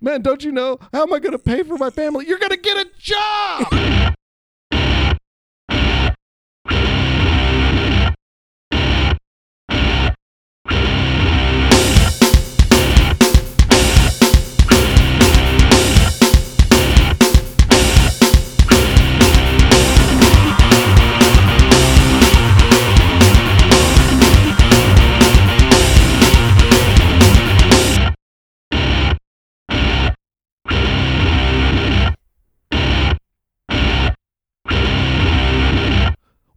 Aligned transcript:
Man, 0.00 0.22
don't 0.22 0.44
you 0.44 0.52
know? 0.52 0.78
How 0.92 1.02
am 1.02 1.12
I 1.12 1.18
going 1.18 1.32
to 1.32 1.38
pay 1.38 1.62
for 1.62 1.76
my 1.76 1.90
family? 1.90 2.26
You're 2.26 2.38
going 2.38 2.50
to 2.50 2.56
get 2.56 2.76
a 2.76 2.88
job. 2.98 4.05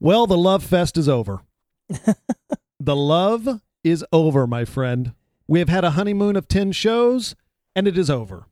Well, 0.10 0.26
the 0.26 0.40
love 0.40 0.64
fest 0.64 0.98
is 0.98 1.08
over. 1.08 1.44
the 2.80 2.96
love 2.96 3.62
is 3.84 4.04
over, 4.12 4.48
my 4.48 4.66
friend. 4.66 5.14
We 5.48 5.60
have 5.60 5.70
had 5.70 5.84
a 5.84 5.92
honeymoon 5.92 6.36
of 6.36 6.48
10 6.48 6.72
shows, 6.72 7.36
and 7.76 7.88
it 7.88 7.96
is 7.96 8.10
over. 8.10 8.48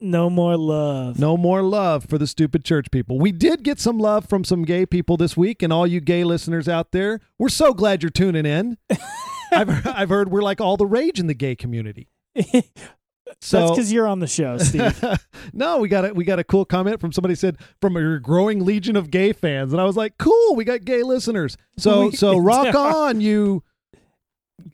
No 0.00 0.28
more 0.28 0.56
love. 0.56 1.16
No 1.16 1.36
more 1.36 1.62
love 1.62 2.06
for 2.06 2.18
the 2.18 2.26
stupid 2.26 2.64
church 2.64 2.90
people. 2.90 3.20
We 3.20 3.30
did 3.30 3.62
get 3.62 3.78
some 3.78 3.98
love 3.98 4.28
from 4.28 4.42
some 4.42 4.64
gay 4.64 4.84
people 4.84 5.16
this 5.16 5.36
week, 5.36 5.62
and 5.62 5.72
all 5.72 5.86
you 5.86 6.00
gay 6.00 6.24
listeners 6.24 6.68
out 6.68 6.90
there, 6.90 7.20
we're 7.38 7.50
so 7.50 7.72
glad 7.72 8.02
you're 8.02 8.10
tuning 8.10 8.44
in. 8.44 8.76
I've, 9.52 9.86
I've 9.86 10.08
heard 10.08 10.32
we're 10.32 10.42
like 10.42 10.60
all 10.60 10.76
the 10.76 10.86
rage 10.86 11.20
in 11.20 11.28
the 11.28 11.34
gay 11.34 11.54
community. 11.54 12.08
So 13.40 13.58
That's 13.60 13.70
because 13.72 13.92
you're 13.92 14.06
on 14.06 14.18
the 14.20 14.26
show, 14.26 14.58
Steve. 14.58 15.02
no, 15.52 15.78
we 15.78 15.88
got 15.88 16.04
a 16.10 16.12
we 16.12 16.24
got 16.24 16.38
a 16.38 16.44
cool 16.44 16.64
comment 16.64 17.00
from 17.00 17.12
somebody 17.12 17.34
said 17.34 17.56
from 17.80 17.94
your 17.94 18.18
growing 18.18 18.64
legion 18.64 18.96
of 18.96 19.10
gay 19.10 19.32
fans, 19.32 19.72
and 19.72 19.80
I 19.80 19.84
was 19.84 19.96
like, 19.96 20.18
cool, 20.18 20.54
we 20.56 20.64
got 20.64 20.84
gay 20.84 21.02
listeners. 21.02 21.56
So 21.78 22.06
We- 22.06 22.16
so 22.16 22.36
rock 22.38 22.74
on, 22.74 23.20
you. 23.20 23.62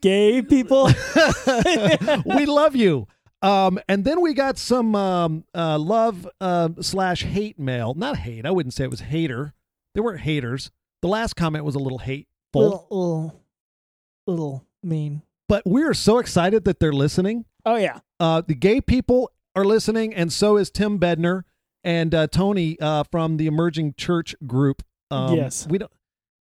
Gay 0.01 0.43
people. 0.43 0.87
we 2.27 2.45
love 2.47 2.75
you. 2.75 3.07
Um, 3.43 3.79
and 3.89 4.05
then 4.05 4.21
we 4.21 4.35
got 4.35 4.59
some 4.59 4.95
um, 4.97 5.45
uh, 5.55 5.79
love 5.79 6.27
uh, 6.41 6.71
slash 6.81 7.23
hate 7.23 7.59
mail. 7.59 7.95
Not 7.95 8.17
hate. 8.17 8.45
I 8.47 8.51
wouldn't 8.51 8.75
say 8.75 8.85
it 8.85 8.91
was 8.91 9.01
hater. 9.01 9.55
They 9.95 10.01
weren't 10.01 10.21
haters. 10.21 10.71
The 11.03 11.09
last 11.09 11.35
comment 11.37 11.65
was 11.65 11.75
a 11.77 11.79
little 11.79 11.99
hateful. 11.99 12.27
little, 12.55 12.87
little, 12.91 13.41
little 14.27 14.65
mean. 14.83 15.23
But 15.49 15.63
we're 15.65 15.95
so 15.95 16.19
excited 16.19 16.65
that 16.65 16.81
they're 16.81 16.93
listening. 16.93 17.45
Oh 17.65 17.77
yeah. 17.77 18.01
Uh, 18.19 18.43
the 18.47 18.55
gay 18.55 18.81
people 18.81 19.31
are 19.55 19.65
listening, 19.65 20.15
and 20.15 20.33
so 20.33 20.57
is 20.57 20.71
Tim 20.71 20.99
Bednar 20.99 21.43
and 21.85 22.15
uh, 22.15 22.27
Tony 22.27 22.79
uh, 22.81 23.05
from 23.11 23.37
the 23.37 23.47
Emerging 23.47 23.95
Church 23.97 24.35
group. 24.47 24.83
Um, 25.11 25.35
Yes. 25.37 25.67
we 25.69 25.79
don't. 25.79 25.93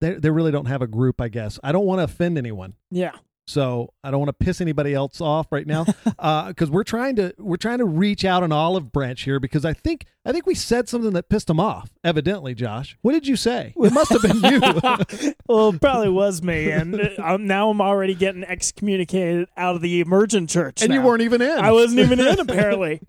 They 0.01 0.13
they 0.13 0.29
really 0.29 0.51
don't 0.51 0.65
have 0.67 0.81
a 0.81 0.87
group. 0.87 1.19
I 1.21 1.29
guess 1.29 1.59
I 1.63 1.71
don't 1.71 1.85
want 1.85 1.99
to 1.99 2.03
offend 2.03 2.37
anyone, 2.37 2.75
Yeah. 2.91 3.11
So 3.47 3.93
I 4.03 4.11
don't 4.11 4.19
want 4.19 4.37
to 4.37 4.45
piss 4.45 4.59
anybody 4.59 4.93
else 4.93 5.21
off 5.21 5.51
right 5.51 5.67
now, 5.67 5.85
because 6.47 6.69
we're 6.69 6.83
trying 6.83 7.15
to 7.17 7.33
we're 7.37 7.57
trying 7.57 7.77
to 7.77 7.85
reach 7.85 8.25
out 8.25 8.43
an 8.43 8.51
olive 8.51 8.91
branch 8.91 9.21
here 9.21 9.39
because 9.39 9.65
I 9.65 9.73
think 9.73 10.05
I 10.25 10.31
think 10.31 10.45
we 10.45 10.55
said 10.55 10.89
something 10.89 11.13
that 11.13 11.29
pissed 11.29 11.47
them 11.47 11.59
off. 11.59 11.89
Evidently, 12.03 12.55
Josh, 12.55 12.97
what 13.01 13.11
did 13.11 13.27
you 13.27 13.35
say? 13.35 13.73
It 13.77 13.93
must 13.93 14.11
have 14.11 14.21
been 14.23 14.43
you. 14.43 14.59
well, 15.47 15.69
it 15.69 15.81
probably 15.81 16.09
was 16.09 16.41
me, 16.41 16.71
and 16.71 16.99
um, 17.19 17.45
now 17.45 17.69
I'm 17.69 17.81
already 17.81 18.15
getting 18.15 18.43
excommunicated 18.43 19.47
out 19.55 19.75
of 19.75 19.81
the 19.81 20.01
emergent 20.01 20.49
church. 20.49 20.81
and 20.81 20.93
you 20.93 21.01
weren't 21.01 21.21
even 21.21 21.41
in. 21.41 21.59
I 21.59 21.71
wasn't 21.71 21.99
even 21.99 22.19
in, 22.19 22.39
apparently. 22.39 23.01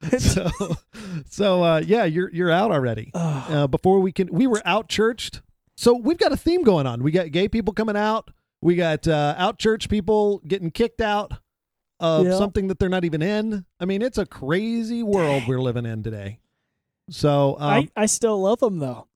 so 0.18 0.50
so 1.28 1.62
uh, 1.62 1.82
yeah, 1.84 2.04
you're 2.04 2.30
you're 2.32 2.50
out 2.50 2.70
already. 2.70 3.10
Uh, 3.14 3.66
before 3.66 4.00
we 4.00 4.12
can, 4.12 4.28
we 4.30 4.46
were 4.46 4.62
out 4.64 4.88
churched. 4.88 5.40
So 5.76 5.94
we've 5.94 6.18
got 6.18 6.32
a 6.32 6.36
theme 6.36 6.64
going 6.64 6.86
on. 6.86 7.02
We 7.02 7.10
got 7.12 7.30
gay 7.30 7.48
people 7.48 7.72
coming 7.72 7.96
out. 7.96 8.30
We 8.60 8.74
got 8.76 9.06
uh, 9.06 9.34
out 9.38 9.58
church 9.58 9.88
people 9.88 10.40
getting 10.46 10.70
kicked 10.70 11.00
out 11.00 11.32
of 12.00 12.26
Yeah. 12.26 12.36
something 12.38 12.68
that 12.68 12.78
they're 12.78 12.88
not 12.88 13.04
even 13.04 13.22
in. 13.22 13.64
I 13.80 13.84
mean, 13.84 14.02
it's 14.02 14.18
a 14.18 14.26
crazy 14.26 15.02
world 15.02 15.44
we're 15.46 15.60
living 15.60 15.86
in 15.86 16.02
today. 16.02 16.38
So 17.10 17.54
um, 17.58 17.62
I, 17.62 17.88
I 17.96 18.06
still 18.06 18.40
love 18.40 18.60
them 18.60 18.78
though. 18.78 19.06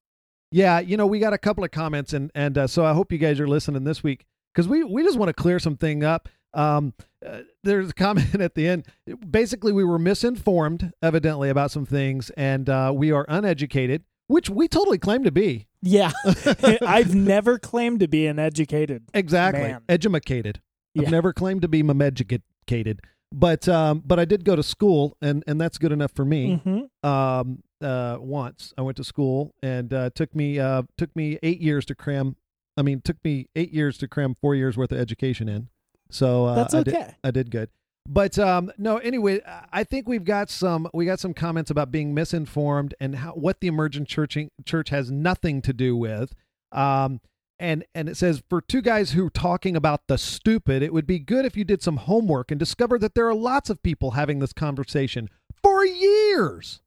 yeah, 0.51 0.79
you 0.81 0.97
know, 0.97 1.07
we 1.07 1.19
got 1.19 1.33
a 1.33 1.39
couple 1.39 1.63
of 1.65 1.71
comments, 1.71 2.13
and 2.13 2.31
and 2.35 2.57
uh, 2.57 2.67
so 2.67 2.85
I 2.85 2.93
hope 2.95 3.13
you 3.13 3.19
guys 3.19 3.39
are 3.41 3.49
listening 3.49 3.85
this 3.85 4.03
week 4.03 4.25
because 4.55 4.67
we 4.69 4.83
we 4.85 5.03
just 5.03 5.19
want 5.19 5.29
to 5.29 5.35
clear 5.35 5.59
something 5.59 6.03
up. 6.05 6.29
Um, 6.55 6.95
uh, 7.27 7.41
there's 7.63 7.91
a 7.91 7.95
comment 8.07 8.35
at 8.41 8.55
the 8.55 8.67
end. 8.69 8.87
Basically, 9.29 9.73
we 9.73 9.85
were 9.85 9.99
misinformed, 9.99 10.93
evidently, 11.03 11.51
about 11.51 11.71
some 11.71 11.85
things, 11.87 12.31
and 12.31 12.69
uh, 12.71 12.93
we 12.95 13.13
are 13.13 13.27
uneducated, 13.29 14.05
which 14.27 14.49
we 14.51 14.69
totally 14.69 14.99
claim 14.99 15.25
to 15.25 15.31
be. 15.33 15.67
Yeah. 15.81 16.13
I've 16.83 17.15
never 17.15 17.59
claimed 17.59 18.01
to 18.01 18.09
be 18.09 18.27
an 18.27 18.39
educated. 18.39 19.05
Exactly, 19.15 19.63
Man. 19.63 19.83
edumacated. 19.89 20.61
I've 20.97 21.05
Yeah. 21.05 21.11
never 21.11 21.33
claimed 21.33 21.63
to 21.63 21.69
be 21.69 21.83
educated, 21.83 23.01
but 23.33 23.67
um, 23.69 24.03
but 24.05 24.19
I 24.21 24.25
did 24.25 24.45
go 24.45 24.55
to 24.57 24.63
school, 24.63 25.17
and 25.23 25.43
and 25.47 25.61
that's 25.61 25.79
good 25.79 25.93
enough 25.93 26.13
for 26.13 26.25
me. 26.25 26.57
hmm 26.57 26.81
um 27.09 27.63
uh 27.83 28.17
once 28.21 28.73
i 28.79 28.81
went 28.81 28.97
to 28.97 29.03
school 29.03 29.53
and 29.61 29.93
uh 29.93 30.09
took 30.15 30.37
me 30.37 30.57
uh 30.61 30.83
took 30.97 31.15
me 31.17 31.37
eight 31.43 31.61
years 31.61 31.85
to 31.85 31.97
cram 31.97 32.37
i 32.77 32.83
mean 32.83 33.01
took 33.01 33.17
me 33.25 33.49
eight 33.57 33.73
years 33.73 33.99
to 33.99 34.07
cram 34.07 34.37
four 34.41 34.55
years 34.55 34.77
worth 34.77 34.93
of 34.93 34.99
education 35.01 35.49
in 35.49 35.69
so 36.09 36.47
uh, 36.47 36.55
That's 36.55 36.75
I 36.75 36.83
did, 36.85 36.95
okay. 36.95 37.17
I 37.25 37.33
did 37.33 37.51
good 37.51 37.71
but 38.09 38.39
um 38.39 38.73
no 38.79 38.99
anyway 38.99 39.41
i 39.73 39.85
think 39.85 40.09
we've 40.09 40.25
got 40.25 40.51
some 40.51 40.89
we 40.93 41.05
got 41.05 41.21
some 41.21 41.33
comments 41.33 41.71
about 41.71 41.91
being 41.93 42.13
misinformed 42.13 42.95
and 43.01 43.17
how 43.17 43.33
what 43.33 43.61
the 43.61 43.69
emergent 43.69 44.09
church 44.09 44.37
church 44.65 44.89
has 44.91 45.11
nothing 45.11 45.63
to 45.63 45.73
do 45.73 45.97
with 45.97 46.35
um 46.73 47.21
and 47.61 47.85
and 47.95 48.09
it 48.09 48.17
says 48.17 48.43
for 48.49 48.61
two 48.61 48.83
guys 48.83 49.13
who 49.13 49.27
are 49.27 49.31
talking 49.31 49.77
about 49.77 50.09
the 50.09 50.19
stupid 50.19 50.83
it 50.83 50.93
would 50.93 51.07
be 51.07 51.19
good 51.21 51.45
if 51.45 51.57
you 51.57 51.63
did 51.65 51.81
some 51.83 51.99
homework 51.99 52.51
and 52.51 52.59
discovered 52.59 53.01
that 53.01 53.15
there 53.15 53.29
are 53.29 53.35
lots 53.35 53.71
of 53.71 53.83
people 53.83 54.13
having 54.13 54.41
this 54.41 54.53
conversation 54.53 55.29
for 55.63 55.85
years 55.87 56.81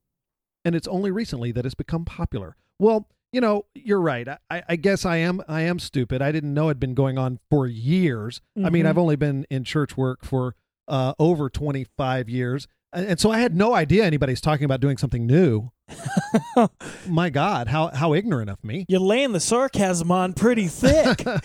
and 0.66 0.74
it's 0.74 0.88
only 0.88 1.10
recently 1.10 1.52
that 1.52 1.64
it's 1.64 1.76
become 1.76 2.04
popular. 2.04 2.56
Well, 2.80 3.06
you 3.32 3.40
know, 3.40 3.66
you're 3.72 4.00
right. 4.00 4.26
I, 4.50 4.62
I 4.68 4.74
guess 4.74 5.06
I 5.06 5.18
am 5.18 5.40
I 5.46 5.60
am 5.62 5.78
stupid. 5.78 6.20
I 6.20 6.32
didn't 6.32 6.52
know 6.52 6.64
it'd 6.66 6.80
been 6.80 6.94
going 6.94 7.18
on 7.18 7.38
for 7.48 7.68
years. 7.68 8.40
I 8.62 8.68
mean, 8.70 8.84
Mhm. 8.84 8.88
I've 8.88 8.98
only 8.98 9.14
been 9.16 9.46
in 9.48 9.62
church 9.62 9.96
work 9.96 10.24
for 10.24 10.56
uh, 10.88 11.14
over 11.18 11.48
25 11.48 12.28
years, 12.28 12.68
and, 12.92 13.20
so 13.20 13.30
I 13.30 13.38
had 13.38 13.54
no 13.54 13.74
idea 13.74 14.04
anybody's 14.04 14.40
talking 14.40 14.64
about 14.64 14.80
doing 14.80 14.96
something 14.96 15.26
new. 15.26 15.70
My 17.08 17.30
God, 17.30 17.68
how 17.68 17.88
how 17.88 18.14
ignorant 18.14 18.50
of 18.50 18.62
me. 18.64 18.86
You're 18.88 19.00
laying 19.00 19.32
the 19.32 19.40
sarcasm 19.40 20.10
on 20.10 20.32
pretty 20.32 20.68
thick. 20.68 21.22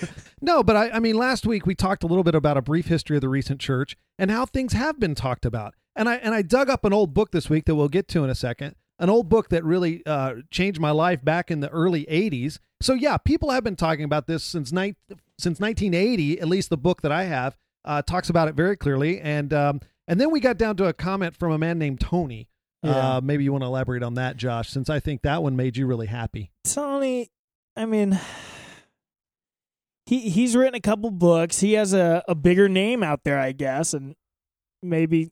No, 0.43 0.63
but 0.63 0.75
I, 0.75 0.89
I 0.89 0.99
mean, 0.99 1.15
last 1.15 1.45
week 1.45 1.67
we 1.67 1.75
talked 1.75 2.03
a 2.03 2.07
little 2.07 2.23
bit 2.23 2.33
about 2.33 2.57
a 2.57 2.63
brief 2.63 2.87
history 2.87 3.15
of 3.15 3.21
the 3.21 3.29
recent 3.29 3.61
church 3.61 3.95
and 4.17 4.31
how 4.31 4.47
things 4.47 4.73
have 4.73 4.99
been 4.99 5.13
talked 5.13 5.45
about. 5.45 5.75
And 5.95 6.09
I 6.09 6.15
and 6.15 6.33
I 6.33 6.41
dug 6.41 6.67
up 6.67 6.83
an 6.83 6.93
old 6.93 7.13
book 7.13 7.31
this 7.31 7.47
week 7.47 7.65
that 7.65 7.75
we'll 7.75 7.89
get 7.89 8.07
to 8.07 8.23
in 8.23 8.31
a 8.31 8.33
second. 8.35 8.73
An 8.97 9.07
old 9.07 9.29
book 9.29 9.49
that 9.49 9.63
really 9.63 10.03
uh, 10.07 10.37
changed 10.49 10.79
my 10.79 10.89
life 10.89 11.23
back 11.23 11.51
in 11.51 11.59
the 11.59 11.69
early 11.69 12.05
'80s. 12.05 12.57
So 12.81 12.93
yeah, 12.93 13.17
people 13.17 13.51
have 13.51 13.63
been 13.63 13.75
talking 13.75 14.03
about 14.03 14.25
this 14.25 14.43
since 14.43 14.71
ni- 14.71 14.95
since 15.37 15.59
1980. 15.59 16.39
At 16.39 16.47
least 16.47 16.71
the 16.71 16.77
book 16.77 17.03
that 17.03 17.11
I 17.11 17.25
have 17.25 17.55
uh, 17.85 18.01
talks 18.01 18.29
about 18.29 18.47
it 18.47 18.55
very 18.55 18.77
clearly. 18.77 19.19
And 19.19 19.53
um, 19.53 19.81
and 20.07 20.19
then 20.19 20.31
we 20.31 20.39
got 20.39 20.57
down 20.57 20.77
to 20.77 20.85
a 20.85 20.93
comment 20.93 21.35
from 21.35 21.51
a 21.51 21.57
man 21.57 21.79
named 21.79 21.99
Tony. 21.99 22.47
Yeah. 22.83 23.17
Uh, 23.17 23.21
maybe 23.21 23.43
you 23.43 23.51
want 23.51 23.63
to 23.63 23.67
elaborate 23.67 24.01
on 24.01 24.15
that, 24.15 24.37
Josh, 24.37 24.69
since 24.69 24.89
I 24.89 24.99
think 24.99 25.21
that 25.21 25.43
one 25.43 25.55
made 25.55 25.77
you 25.77 25.85
really 25.85 26.07
happy. 26.07 26.51
Tony, 26.63 27.29
I 27.75 27.85
mean, 27.85 28.19
he 30.07 30.29
he's 30.29 30.55
written 30.55 30.75
a 30.75 30.81
couple 30.81 31.11
books. 31.11 31.59
He 31.59 31.73
has 31.73 31.93
a, 31.93 32.23
a 32.27 32.35
bigger 32.35 32.67
name 32.67 33.03
out 33.03 33.23
there, 33.23 33.39
I 33.39 33.51
guess, 33.51 33.93
and 33.93 34.15
maybe 34.81 35.29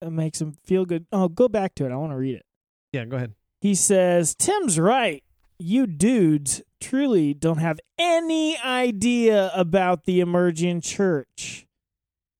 it 0.00 0.10
makes 0.10 0.40
him 0.40 0.54
feel 0.64 0.84
good. 0.84 1.06
Oh, 1.12 1.28
go 1.28 1.48
back 1.48 1.74
to 1.76 1.86
it. 1.86 1.92
I 1.92 1.96
want 1.96 2.12
to 2.12 2.16
read 2.16 2.36
it. 2.36 2.46
Yeah, 2.92 3.04
go 3.06 3.16
ahead. 3.16 3.34
He 3.60 3.74
says, 3.74 4.34
Tim's 4.34 4.78
right. 4.78 5.23
You 5.58 5.86
dudes 5.86 6.62
truly 6.80 7.32
don't 7.34 7.58
have 7.58 7.80
any 7.98 8.58
idea 8.58 9.50
about 9.54 10.04
the 10.04 10.20
emerging 10.20 10.80
church. 10.80 11.66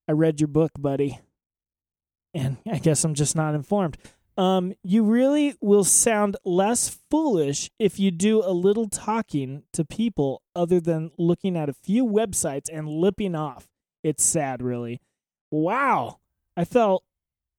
I 0.09 0.13
read 0.13 0.41
your 0.41 0.49
book, 0.49 0.73
buddy. 0.79 1.21
And 2.35 2.57
I 2.71 2.79
guess 2.79 3.05
I'm 3.05 3.15
just 3.15 3.37
not 3.37 3.55
informed. 3.55 3.97
Um, 4.37 4.73
you 4.83 5.05
really 5.05 5.55
will 5.61 5.85
sound 5.85 6.37
less 6.45 6.99
foolish 7.09 7.71
if 7.79 8.01
you 8.01 8.11
do 8.11 8.43
a 8.45 8.51
little 8.51 8.89
talking 8.89 9.63
to 9.73 9.85
people 9.85 10.43
other 10.57 10.81
than 10.81 11.13
looking 11.17 11.57
at 11.57 11.69
a 11.69 11.73
few 11.73 12.05
websites 12.05 12.69
and 12.73 12.89
lipping 12.89 13.37
off. 13.37 13.69
It's 14.03 14.25
sad, 14.25 14.61
really. 14.61 15.01
Wow. 15.53 16.19
I 16.57 16.65
felt 16.65 17.05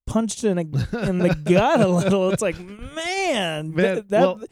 punched 0.06 0.44
in 0.44 0.58
a, 0.58 0.62
in 1.08 1.20
the 1.20 1.40
gut 1.46 1.80
a 1.80 1.88
little. 1.88 2.30
It's 2.32 2.42
like, 2.42 2.60
man, 2.60 3.74
Man, 3.74 4.04
that 4.10 4.22
well- 4.22 4.36
Chr- 4.40 4.46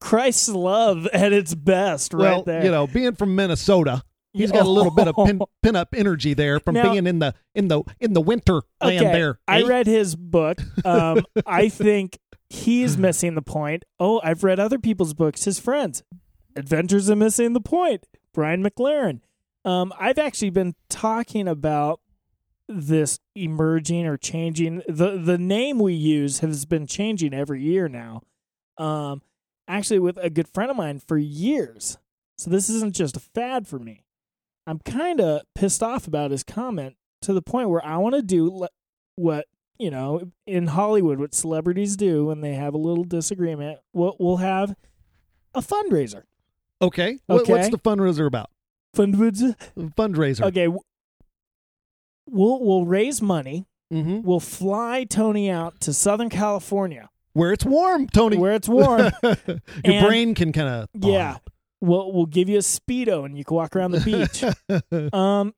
Christ's 0.00 0.48
love 0.48 1.06
at 1.12 1.32
its 1.32 1.54
best, 1.54 2.12
right 2.12 2.20
well, 2.20 2.42
there. 2.42 2.64
you 2.64 2.70
know, 2.70 2.86
being 2.86 3.14
from 3.14 3.34
Minnesota, 3.34 4.02
He's 4.32 4.52
got 4.52 4.66
a 4.66 4.70
little 4.70 4.90
bit 4.94 5.08
of 5.08 5.16
pin, 5.26 5.40
pin 5.62 5.76
up 5.76 5.94
energy 5.96 6.34
there 6.34 6.60
from 6.60 6.74
Now- 6.74 6.92
being 6.92 7.06
in 7.06 7.20
the 7.20 7.34
in 7.54 7.68
the 7.68 7.82
in 8.00 8.12
the 8.12 8.20
winter 8.20 8.60
land 8.82 9.00
Okay, 9.00 9.12
there. 9.12 9.38
I 9.48 9.62
eh? 9.62 9.66
read 9.66 9.86
his 9.86 10.14
book. 10.14 10.58
Um, 10.84 11.24
I 11.46 11.70
think 11.70 12.18
he's 12.50 12.98
missing 12.98 13.34
the 13.34 13.40
point. 13.42 13.84
Oh, 13.98 14.20
I've 14.22 14.44
read 14.44 14.60
other 14.60 14.78
people's 14.78 15.14
books. 15.14 15.44
His 15.44 15.58
friends, 15.58 16.02
Adventures 16.54 17.08
in 17.08 17.18
Missing 17.18 17.54
the 17.54 17.60
Point. 17.60 18.04
Brian 18.34 18.62
McLaren. 18.62 19.20
Um, 19.64 19.92
I've 19.98 20.18
actually 20.18 20.50
been 20.50 20.74
talking 20.90 21.48
about 21.48 22.00
this 22.68 23.18
emerging 23.34 24.06
or 24.06 24.18
changing. 24.18 24.82
the 24.86 25.16
The 25.16 25.38
name 25.38 25.78
we 25.78 25.94
use 25.94 26.40
has 26.40 26.66
been 26.66 26.86
changing 26.86 27.32
every 27.32 27.62
year 27.62 27.88
now. 27.88 28.20
Um, 28.76 29.22
actually, 29.68 29.98
with 29.98 30.18
a 30.20 30.30
good 30.30 30.48
friend 30.48 30.70
of 30.70 30.76
mine 30.76 31.00
for 31.00 31.18
years. 31.18 31.98
So 32.38 32.50
this 32.50 32.68
isn't 32.68 32.94
just 32.94 33.16
a 33.16 33.20
fad 33.20 33.66
for 33.66 33.78
me. 33.78 34.04
I'm 34.66 34.78
kind 34.80 35.20
of 35.20 35.42
pissed 35.54 35.82
off 35.82 36.06
about 36.06 36.30
his 36.32 36.42
comment 36.42 36.96
to 37.22 37.32
the 37.32 37.42
point 37.42 37.70
where 37.70 37.84
I 37.84 37.96
want 37.96 38.14
to 38.14 38.22
do 38.22 38.50
le- 38.50 38.68
what 39.14 39.46
you 39.78 39.90
know 39.90 40.32
in 40.46 40.66
Hollywood, 40.68 41.18
what 41.18 41.34
celebrities 41.34 41.96
do 41.96 42.26
when 42.26 42.40
they 42.40 42.54
have 42.54 42.74
a 42.74 42.78
little 42.78 43.04
disagreement. 43.04 43.78
We'll, 43.92 44.16
we'll 44.18 44.36
have 44.38 44.74
a 45.54 45.60
fundraiser. 45.62 46.24
Okay. 46.82 47.18
What, 47.26 47.48
what's 47.48 47.68
the 47.70 47.78
fundraiser 47.78 48.26
about? 48.26 48.50
Fundraiser. 48.94 49.54
Fundraiser. 49.76 50.42
Okay. 50.44 50.68
We'll 52.28 52.64
we'll 52.64 52.84
raise 52.84 53.22
money. 53.22 53.66
hmm 53.90 54.20
We'll 54.22 54.40
fly 54.40 55.04
Tony 55.04 55.48
out 55.50 55.80
to 55.82 55.92
Southern 55.92 56.28
California 56.28 57.08
Where 57.36 57.52
it's 57.52 57.64
warm, 57.66 58.06
Tony. 58.08 58.38
where 58.38 58.52
it's 58.54 58.68
warm. 58.68 59.10
Your 59.22 59.36
And- 59.84 60.06
brain 60.06 60.34
can 60.34 60.52
kind 60.52 60.68
of 60.68 60.88
yeah. 60.94 61.36
We'll 61.82 62.10
we'll 62.12 62.24
give 62.26 62.48
you 62.48 62.56
a 62.56 62.60
speedo 62.60 63.26
and 63.26 63.36
you 63.36 63.44
can 63.44 63.54
walk 63.56 63.76
around 63.76 63.90
the 63.90 64.00
beach. 64.00 65.12
um, 65.12 65.52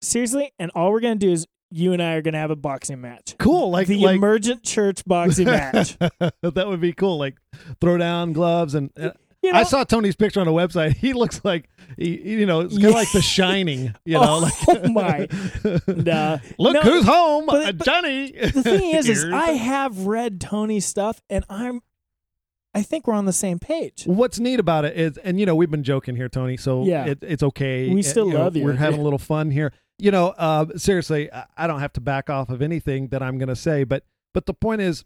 seriously, 0.00 0.52
and 0.60 0.70
all 0.76 0.92
we're 0.92 1.00
gonna 1.00 1.16
do 1.16 1.32
is 1.32 1.46
you 1.72 1.92
and 1.92 2.00
I 2.02 2.12
are 2.14 2.22
gonna 2.22 2.38
have 2.38 2.52
a 2.52 2.56
boxing 2.56 3.00
match. 3.00 3.34
cool. 3.38 3.70
Like 3.70 3.88
the 3.88 3.98
like 3.98 4.16
emergent 4.16 4.62
church 4.62 5.04
boxing 5.04 5.46
match. 5.46 5.98
that 5.98 6.64
would 6.68 6.80
be 6.80 6.92
cool. 6.92 7.18
Like 7.18 7.36
throw 7.80 7.96
down 7.96 8.32
gloves 8.32 8.74
and. 8.74 8.90
uh, 8.98 9.10
You 9.42 9.52
know? 9.52 9.58
I 9.60 9.62
saw 9.62 9.84
Tony's 9.84 10.16
picture 10.16 10.40
on 10.40 10.48
a 10.48 10.52
website. 10.52 10.96
He 10.98 11.12
looks 11.12 11.40
like 11.44 11.68
he, 11.96 12.18
you 12.40 12.46
know, 12.46 12.60
it's 12.60 12.74
kind 12.74 12.86
of 12.88 12.94
like 12.94 13.12
The 13.12 13.22
Shining. 13.36 13.94
You 14.04 14.14
know, 14.20 14.22
Oh, 14.22 14.38
like 14.66 14.90
my. 14.92 15.28
Nah. 15.86 16.38
look 16.58 16.74
No, 16.74 16.80
who's 16.80 17.04
home, 17.06 17.46
but- 17.46 17.66
uh, 17.68 17.72
but 17.72 17.84
Johnny. 17.86 18.32
the 18.32 18.62
thing 18.62 18.94
is, 18.94 19.08
is 19.08 19.24
I 19.24 19.52
have 19.52 20.06
read 20.06 20.40
Tony's 20.40 20.86
stuff, 20.86 21.22
and 21.30 21.44
I'm, 21.48 21.82
I 22.74 22.82
think 22.82 23.06
we're 23.06 23.14
on 23.14 23.24
the 23.26 23.32
same 23.32 23.58
page. 23.58 24.04
What's 24.06 24.38
neat 24.40 24.60
about 24.60 24.84
it 24.84 24.96
is, 24.96 25.16
and 25.18 25.38
you 25.38 25.46
know, 25.46 25.54
we've 25.54 25.70
been 25.70 25.84
joking 25.84 26.16
here, 26.16 26.28
Tony. 26.28 26.56
So 26.56 26.84
Yeah. 26.84 27.06
it, 27.06 27.18
it's 27.22 27.42
okay. 27.42 27.88
We 27.94 28.02
still 28.02 28.28
know, 28.28 28.38
love 28.44 28.56
you. 28.56 28.64
We're 28.64 28.74
having 28.74 29.00
a 29.00 29.02
little 29.04 29.18
fun 29.18 29.50
here. 29.50 29.72
You 30.00 30.10
know, 30.10 30.28
uh, 30.28 30.66
seriously, 30.76 31.32
I, 31.32 31.44
I 31.56 31.66
don't 31.66 31.80
have 31.80 31.92
to 31.94 32.00
back 32.00 32.28
off 32.30 32.50
of 32.50 32.60
anything 32.62 33.08
that 33.08 33.22
I'm 33.22 33.38
going 33.38 33.48
to 33.48 33.56
say, 33.56 33.84
but 33.84 34.04
but 34.34 34.46
the 34.46 34.54
point 34.54 34.80
is, 34.80 35.04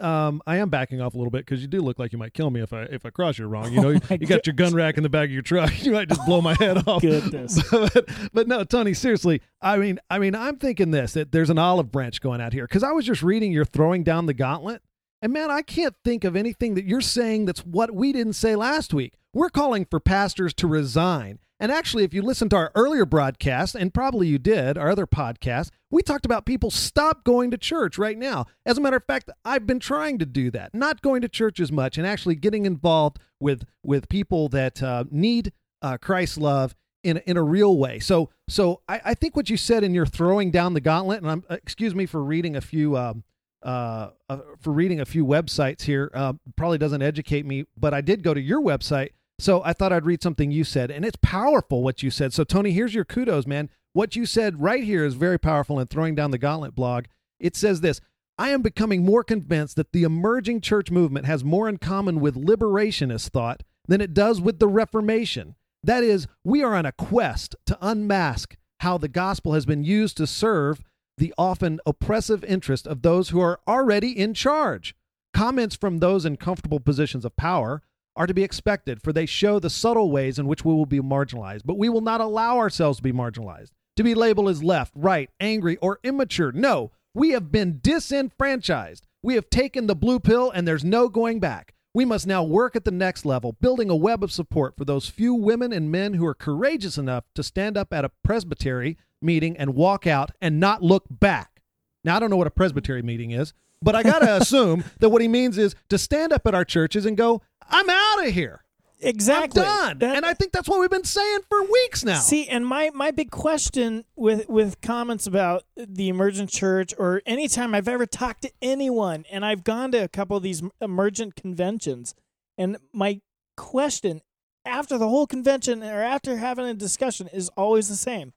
um, 0.00 0.40
I 0.46 0.56
am 0.56 0.70
backing 0.70 1.00
off 1.00 1.14
a 1.14 1.18
little 1.18 1.30
bit 1.30 1.44
because 1.44 1.60
you 1.60 1.68
do 1.68 1.80
look 1.80 1.98
like 1.98 2.12
you 2.12 2.18
might 2.18 2.32
kill 2.32 2.50
me 2.50 2.62
if 2.62 2.72
I 2.72 2.82
if 2.84 3.04
I 3.04 3.10
cross 3.10 3.38
you 3.38 3.46
wrong. 3.46 3.72
You 3.72 3.80
know, 3.82 3.88
Oh 3.88 3.92
you, 3.92 4.18
you 4.20 4.26
got 4.26 4.46
your 4.46 4.54
gun 4.54 4.72
rack 4.74 4.96
in 4.96 5.02
the 5.02 5.08
back 5.08 5.26
of 5.26 5.32
your 5.32 5.42
truck. 5.42 5.72
You 5.84 5.92
might 5.92 6.08
just 6.08 6.24
blow 6.24 6.40
my 6.40 6.54
head 6.54 6.88
off. 6.88 7.02
Goodness. 7.02 7.62
but, 7.70 8.08
but 8.32 8.48
no, 8.48 8.64
Tony, 8.64 8.94
seriously. 8.94 9.42
I 9.60 9.76
mean, 9.76 9.98
I 10.08 10.18
mean, 10.18 10.34
I'm 10.34 10.56
thinking 10.56 10.92
this 10.92 11.12
that 11.12 11.30
there's 11.30 11.50
an 11.50 11.58
olive 11.58 11.92
branch 11.92 12.22
going 12.22 12.40
out 12.40 12.54
here 12.54 12.66
because 12.66 12.82
I 12.82 12.92
was 12.92 13.04
just 13.04 13.22
reading 13.22 13.52
you're 13.52 13.66
throwing 13.66 14.02
down 14.02 14.24
the 14.24 14.32
gauntlet, 14.32 14.80
and 15.20 15.32
man, 15.32 15.50
I 15.50 15.60
can't 15.60 15.94
think 16.04 16.24
of 16.24 16.36
anything 16.36 16.74
that 16.74 16.84
you're 16.86 17.02
saying 17.02 17.44
that's 17.44 17.60
what 17.66 17.94
we 17.94 18.12
didn't 18.12 18.32
say 18.32 18.56
last 18.56 18.94
week. 18.94 19.14
We're 19.34 19.50
calling 19.50 19.84
for 19.84 19.98
pastors 19.98 20.54
to 20.54 20.68
resign. 20.68 21.40
And 21.58 21.72
actually, 21.72 22.04
if 22.04 22.14
you 22.14 22.22
listen 22.22 22.48
to 22.50 22.56
our 22.56 22.72
earlier 22.76 23.04
broadcast, 23.04 23.74
and 23.74 23.92
probably 23.92 24.28
you 24.28 24.38
did, 24.38 24.78
our 24.78 24.90
other 24.90 25.08
podcast, 25.08 25.70
we 25.90 26.02
talked 26.02 26.24
about 26.24 26.46
people 26.46 26.70
stop 26.70 27.24
going 27.24 27.50
to 27.50 27.58
church 27.58 27.98
right 27.98 28.16
now. 28.16 28.46
As 28.64 28.78
a 28.78 28.80
matter 28.80 28.96
of 28.96 29.04
fact, 29.04 29.30
I've 29.44 29.66
been 29.66 29.80
trying 29.80 30.18
to 30.18 30.26
do 30.26 30.52
that, 30.52 30.72
not 30.72 31.02
going 31.02 31.20
to 31.22 31.28
church 31.28 31.58
as 31.58 31.72
much, 31.72 31.98
and 31.98 32.06
actually 32.06 32.36
getting 32.36 32.64
involved 32.64 33.18
with 33.40 33.64
with 33.82 34.08
people 34.08 34.48
that 34.50 34.80
uh, 34.80 35.04
need 35.10 35.52
uh, 35.82 35.96
Christ's 35.98 36.38
love 36.38 36.76
in 37.02 37.16
in 37.26 37.36
a 37.36 37.42
real 37.42 37.76
way. 37.76 37.98
So 37.98 38.30
so 38.48 38.82
I, 38.88 39.00
I 39.04 39.14
think 39.14 39.34
what 39.34 39.50
you 39.50 39.56
said 39.56 39.82
in 39.82 39.94
your 39.94 40.06
throwing 40.06 40.52
down 40.52 40.74
the 40.74 40.80
gauntlet, 40.80 41.22
and 41.22 41.30
I'm 41.30 41.44
uh, 41.50 41.56
excuse 41.56 41.94
me 41.94 42.06
for 42.06 42.22
reading 42.22 42.54
a 42.54 42.60
few 42.60 42.96
um, 42.96 43.24
uh, 43.64 44.10
uh, 44.28 44.38
for 44.60 44.72
reading 44.72 45.00
a 45.00 45.04
few 45.04 45.24
websites 45.24 45.82
here, 45.82 46.10
uh, 46.14 46.34
probably 46.56 46.78
doesn't 46.78 47.02
educate 47.02 47.46
me, 47.46 47.64
but 47.76 47.94
I 47.94 48.00
did 48.00 48.22
go 48.22 48.34
to 48.34 48.40
your 48.40 48.60
website, 48.60 49.10
so 49.38 49.62
I 49.64 49.72
thought 49.72 49.92
I'd 49.92 50.06
read 50.06 50.22
something 50.22 50.50
you 50.50 50.64
said, 50.64 50.90
and 50.90 51.04
it's 51.04 51.18
powerful 51.22 51.82
what 51.82 52.02
you 52.02 52.10
said. 52.10 52.32
So 52.32 52.44
Tony, 52.44 52.72
here's 52.72 52.94
your 52.94 53.04
kudos, 53.04 53.46
man. 53.46 53.70
What 53.92 54.16
you 54.16 54.26
said 54.26 54.60
right 54.60 54.84
here 54.84 55.04
is 55.04 55.14
very 55.14 55.38
powerful 55.38 55.78
in 55.78 55.86
throwing 55.86 56.14
down 56.14 56.30
the 56.30 56.38
gauntlet 56.38 56.74
blog. 56.74 57.04
It 57.38 57.56
says 57.56 57.80
this. 57.80 58.00
I 58.36 58.50
am 58.50 58.62
becoming 58.62 59.04
more 59.04 59.22
convinced 59.22 59.76
that 59.76 59.92
the 59.92 60.02
emerging 60.02 60.60
church 60.60 60.90
movement 60.90 61.26
has 61.26 61.44
more 61.44 61.68
in 61.68 61.78
common 61.78 62.18
with 62.18 62.34
liberationist 62.34 63.28
thought 63.28 63.62
than 63.86 64.00
it 64.00 64.12
does 64.12 64.40
with 64.40 64.58
the 64.58 64.66
Reformation. 64.66 65.54
That 65.84 66.02
is, 66.02 66.26
we 66.42 66.62
are 66.64 66.74
on 66.74 66.86
a 66.86 66.92
quest 66.92 67.54
to 67.66 67.78
unmask 67.80 68.56
how 68.80 68.98
the 68.98 69.08
gospel 69.08 69.52
has 69.52 69.66
been 69.66 69.84
used 69.84 70.16
to 70.16 70.26
serve 70.26 70.82
the 71.16 71.32
often 71.38 71.78
oppressive 71.86 72.42
interest 72.44 72.86
of 72.86 73.02
those 73.02 73.28
who 73.28 73.40
are 73.40 73.60
already 73.68 74.18
in 74.18 74.34
charge. 74.34 74.96
Comments 75.32 75.76
from 75.76 75.98
those 75.98 76.24
in 76.24 76.36
comfortable 76.36 76.80
positions 76.80 77.24
of 77.24 77.36
power 77.36 77.82
are 78.16 78.26
to 78.26 78.34
be 78.34 78.44
expected, 78.44 79.02
for 79.02 79.12
they 79.12 79.26
show 79.26 79.58
the 79.58 79.70
subtle 79.70 80.10
ways 80.10 80.38
in 80.38 80.46
which 80.46 80.64
we 80.64 80.72
will 80.72 80.86
be 80.86 81.00
marginalized. 81.00 81.62
But 81.64 81.78
we 81.78 81.88
will 81.88 82.00
not 82.00 82.20
allow 82.20 82.58
ourselves 82.58 82.98
to 82.98 83.02
be 83.02 83.12
marginalized, 83.12 83.70
to 83.96 84.02
be 84.04 84.14
labeled 84.14 84.48
as 84.48 84.62
left, 84.62 84.92
right, 84.94 85.30
angry, 85.40 85.76
or 85.78 85.98
immature. 86.02 86.52
No, 86.52 86.92
we 87.14 87.30
have 87.30 87.50
been 87.50 87.80
disenfranchised. 87.82 89.06
We 89.22 89.34
have 89.34 89.48
taken 89.50 89.86
the 89.86 89.96
blue 89.96 90.20
pill, 90.20 90.50
and 90.50 90.66
there's 90.66 90.84
no 90.84 91.08
going 91.08 91.40
back. 91.40 91.74
We 91.94 92.04
must 92.04 92.26
now 92.26 92.42
work 92.42 92.74
at 92.74 92.84
the 92.84 92.90
next 92.90 93.24
level, 93.24 93.52
building 93.52 93.88
a 93.88 93.96
web 93.96 94.24
of 94.24 94.32
support 94.32 94.76
for 94.76 94.84
those 94.84 95.08
few 95.08 95.32
women 95.32 95.72
and 95.72 95.92
men 95.92 96.14
who 96.14 96.26
are 96.26 96.34
courageous 96.34 96.98
enough 96.98 97.24
to 97.36 97.42
stand 97.44 97.76
up 97.76 97.92
at 97.92 98.04
a 98.04 98.10
presbytery 98.24 98.98
meeting 99.22 99.56
and 99.56 99.76
walk 99.76 100.06
out 100.06 100.32
and 100.40 100.58
not 100.58 100.82
look 100.82 101.04
back. 101.08 101.62
Now, 102.02 102.16
I 102.16 102.20
don't 102.20 102.30
know 102.30 102.36
what 102.36 102.48
a 102.48 102.50
presbytery 102.50 103.02
meeting 103.02 103.30
is, 103.30 103.54
but 103.80 103.94
I 103.94 104.02
got 104.02 104.18
to 104.20 104.36
assume 104.40 104.84
that 104.98 105.10
what 105.10 105.22
he 105.22 105.28
means 105.28 105.56
is 105.56 105.76
to 105.88 105.96
stand 105.96 106.32
up 106.32 106.46
at 106.46 106.54
our 106.54 106.64
churches 106.64 107.06
and 107.06 107.16
go, 107.16 107.42
I'm 107.70 107.88
out 107.88 108.26
of 108.26 108.32
here. 108.34 108.60
Exactly. 109.00 109.62
I'm 109.62 109.68
done. 109.68 109.98
That- 109.98 110.16
and 110.16 110.24
I 110.26 110.32
think 110.34 110.52
that's 110.52 110.68
what 110.68 110.80
we've 110.80 110.90
been 110.90 111.04
saying 111.04 111.40
for 111.50 111.62
weeks 111.62 112.04
now. 112.04 112.20
See, 112.20 112.48
and 112.48 112.66
my 112.66 112.90
my 112.94 113.10
big 113.10 113.30
question 113.30 114.04
with 114.16 114.48
with 114.48 114.80
comments 114.80 115.26
about 115.26 115.64
the 115.76 116.08
emergent 116.08 116.48
church, 116.50 116.94
or 116.98 117.20
anytime 117.26 117.74
I've 117.74 117.88
ever 117.88 118.06
talked 118.06 118.42
to 118.42 118.52
anyone, 118.62 119.24
and 119.30 119.44
I've 119.44 119.62
gone 119.64 119.92
to 119.92 119.98
a 119.98 120.08
couple 120.08 120.36
of 120.36 120.42
these 120.42 120.62
emergent 120.80 121.36
conventions, 121.36 122.14
and 122.56 122.78
my 122.92 123.20
question 123.56 124.22
after 124.64 124.96
the 124.96 125.08
whole 125.08 125.26
convention 125.26 125.82
or 125.82 126.02
after 126.02 126.38
having 126.38 126.64
a 126.64 126.74
discussion 126.74 127.28
is 127.28 127.50
always 127.50 127.88
the 127.88 127.96
same. 127.96 128.32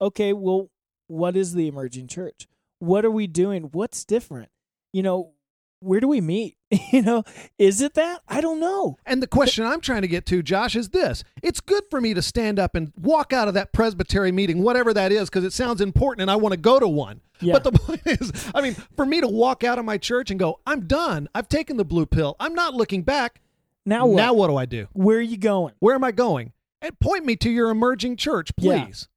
Okay, 0.00 0.32
well, 0.32 0.70
what 1.06 1.36
is 1.36 1.54
the 1.54 1.68
emerging 1.68 2.08
church? 2.08 2.48
What 2.80 3.04
are 3.04 3.10
we 3.10 3.28
doing? 3.28 3.64
What's 3.72 4.04
different? 4.04 4.48
You 4.92 5.04
know, 5.04 5.34
where 5.82 6.00
do 6.00 6.08
we 6.08 6.20
meet? 6.20 6.56
you 6.92 7.02
know, 7.02 7.24
is 7.58 7.80
it 7.80 7.94
that? 7.94 8.22
I 8.28 8.40
don't 8.40 8.60
know. 8.60 8.96
And 9.04 9.22
the 9.22 9.26
question 9.26 9.64
I'm 9.66 9.80
trying 9.80 10.02
to 10.02 10.08
get 10.08 10.24
to, 10.26 10.42
Josh, 10.42 10.74
is 10.76 10.90
this. 10.90 11.24
It's 11.42 11.60
good 11.60 11.84
for 11.90 12.00
me 12.00 12.14
to 12.14 12.22
stand 12.22 12.58
up 12.58 12.74
and 12.74 12.92
walk 12.96 13.32
out 13.32 13.48
of 13.48 13.54
that 13.54 13.72
presbytery 13.72 14.32
meeting, 14.32 14.62
whatever 14.62 14.94
that 14.94 15.12
is, 15.12 15.28
because 15.28 15.44
it 15.44 15.52
sounds 15.52 15.80
important 15.80 16.22
and 16.22 16.30
I 16.30 16.36
want 16.36 16.52
to 16.52 16.58
go 16.60 16.78
to 16.80 16.88
one. 16.88 17.20
Yeah. 17.40 17.54
But 17.54 17.64
the 17.64 17.72
point 17.78 18.02
is, 18.06 18.50
I 18.54 18.60
mean, 18.62 18.74
for 18.96 19.04
me 19.04 19.20
to 19.20 19.28
walk 19.28 19.64
out 19.64 19.78
of 19.78 19.84
my 19.84 19.98
church 19.98 20.30
and 20.30 20.38
go, 20.40 20.60
I'm 20.66 20.86
done. 20.86 21.28
I've 21.34 21.48
taken 21.48 21.76
the 21.76 21.84
blue 21.84 22.06
pill. 22.06 22.36
I'm 22.40 22.54
not 22.54 22.74
looking 22.74 23.02
back. 23.02 23.40
Now 23.84 24.06
what? 24.06 24.16
Now 24.16 24.32
what 24.32 24.46
do 24.48 24.56
I 24.56 24.64
do? 24.64 24.86
where 24.92 25.18
are 25.18 25.20
you 25.20 25.36
going? 25.36 25.74
Where 25.80 25.94
am 25.94 26.04
I 26.04 26.12
going? 26.12 26.52
And 26.80 26.98
point 27.00 27.24
me 27.24 27.36
to 27.36 27.50
your 27.50 27.70
emerging 27.70 28.16
church, 28.16 28.52
Yeah. 28.56 28.84
please. 28.84 29.08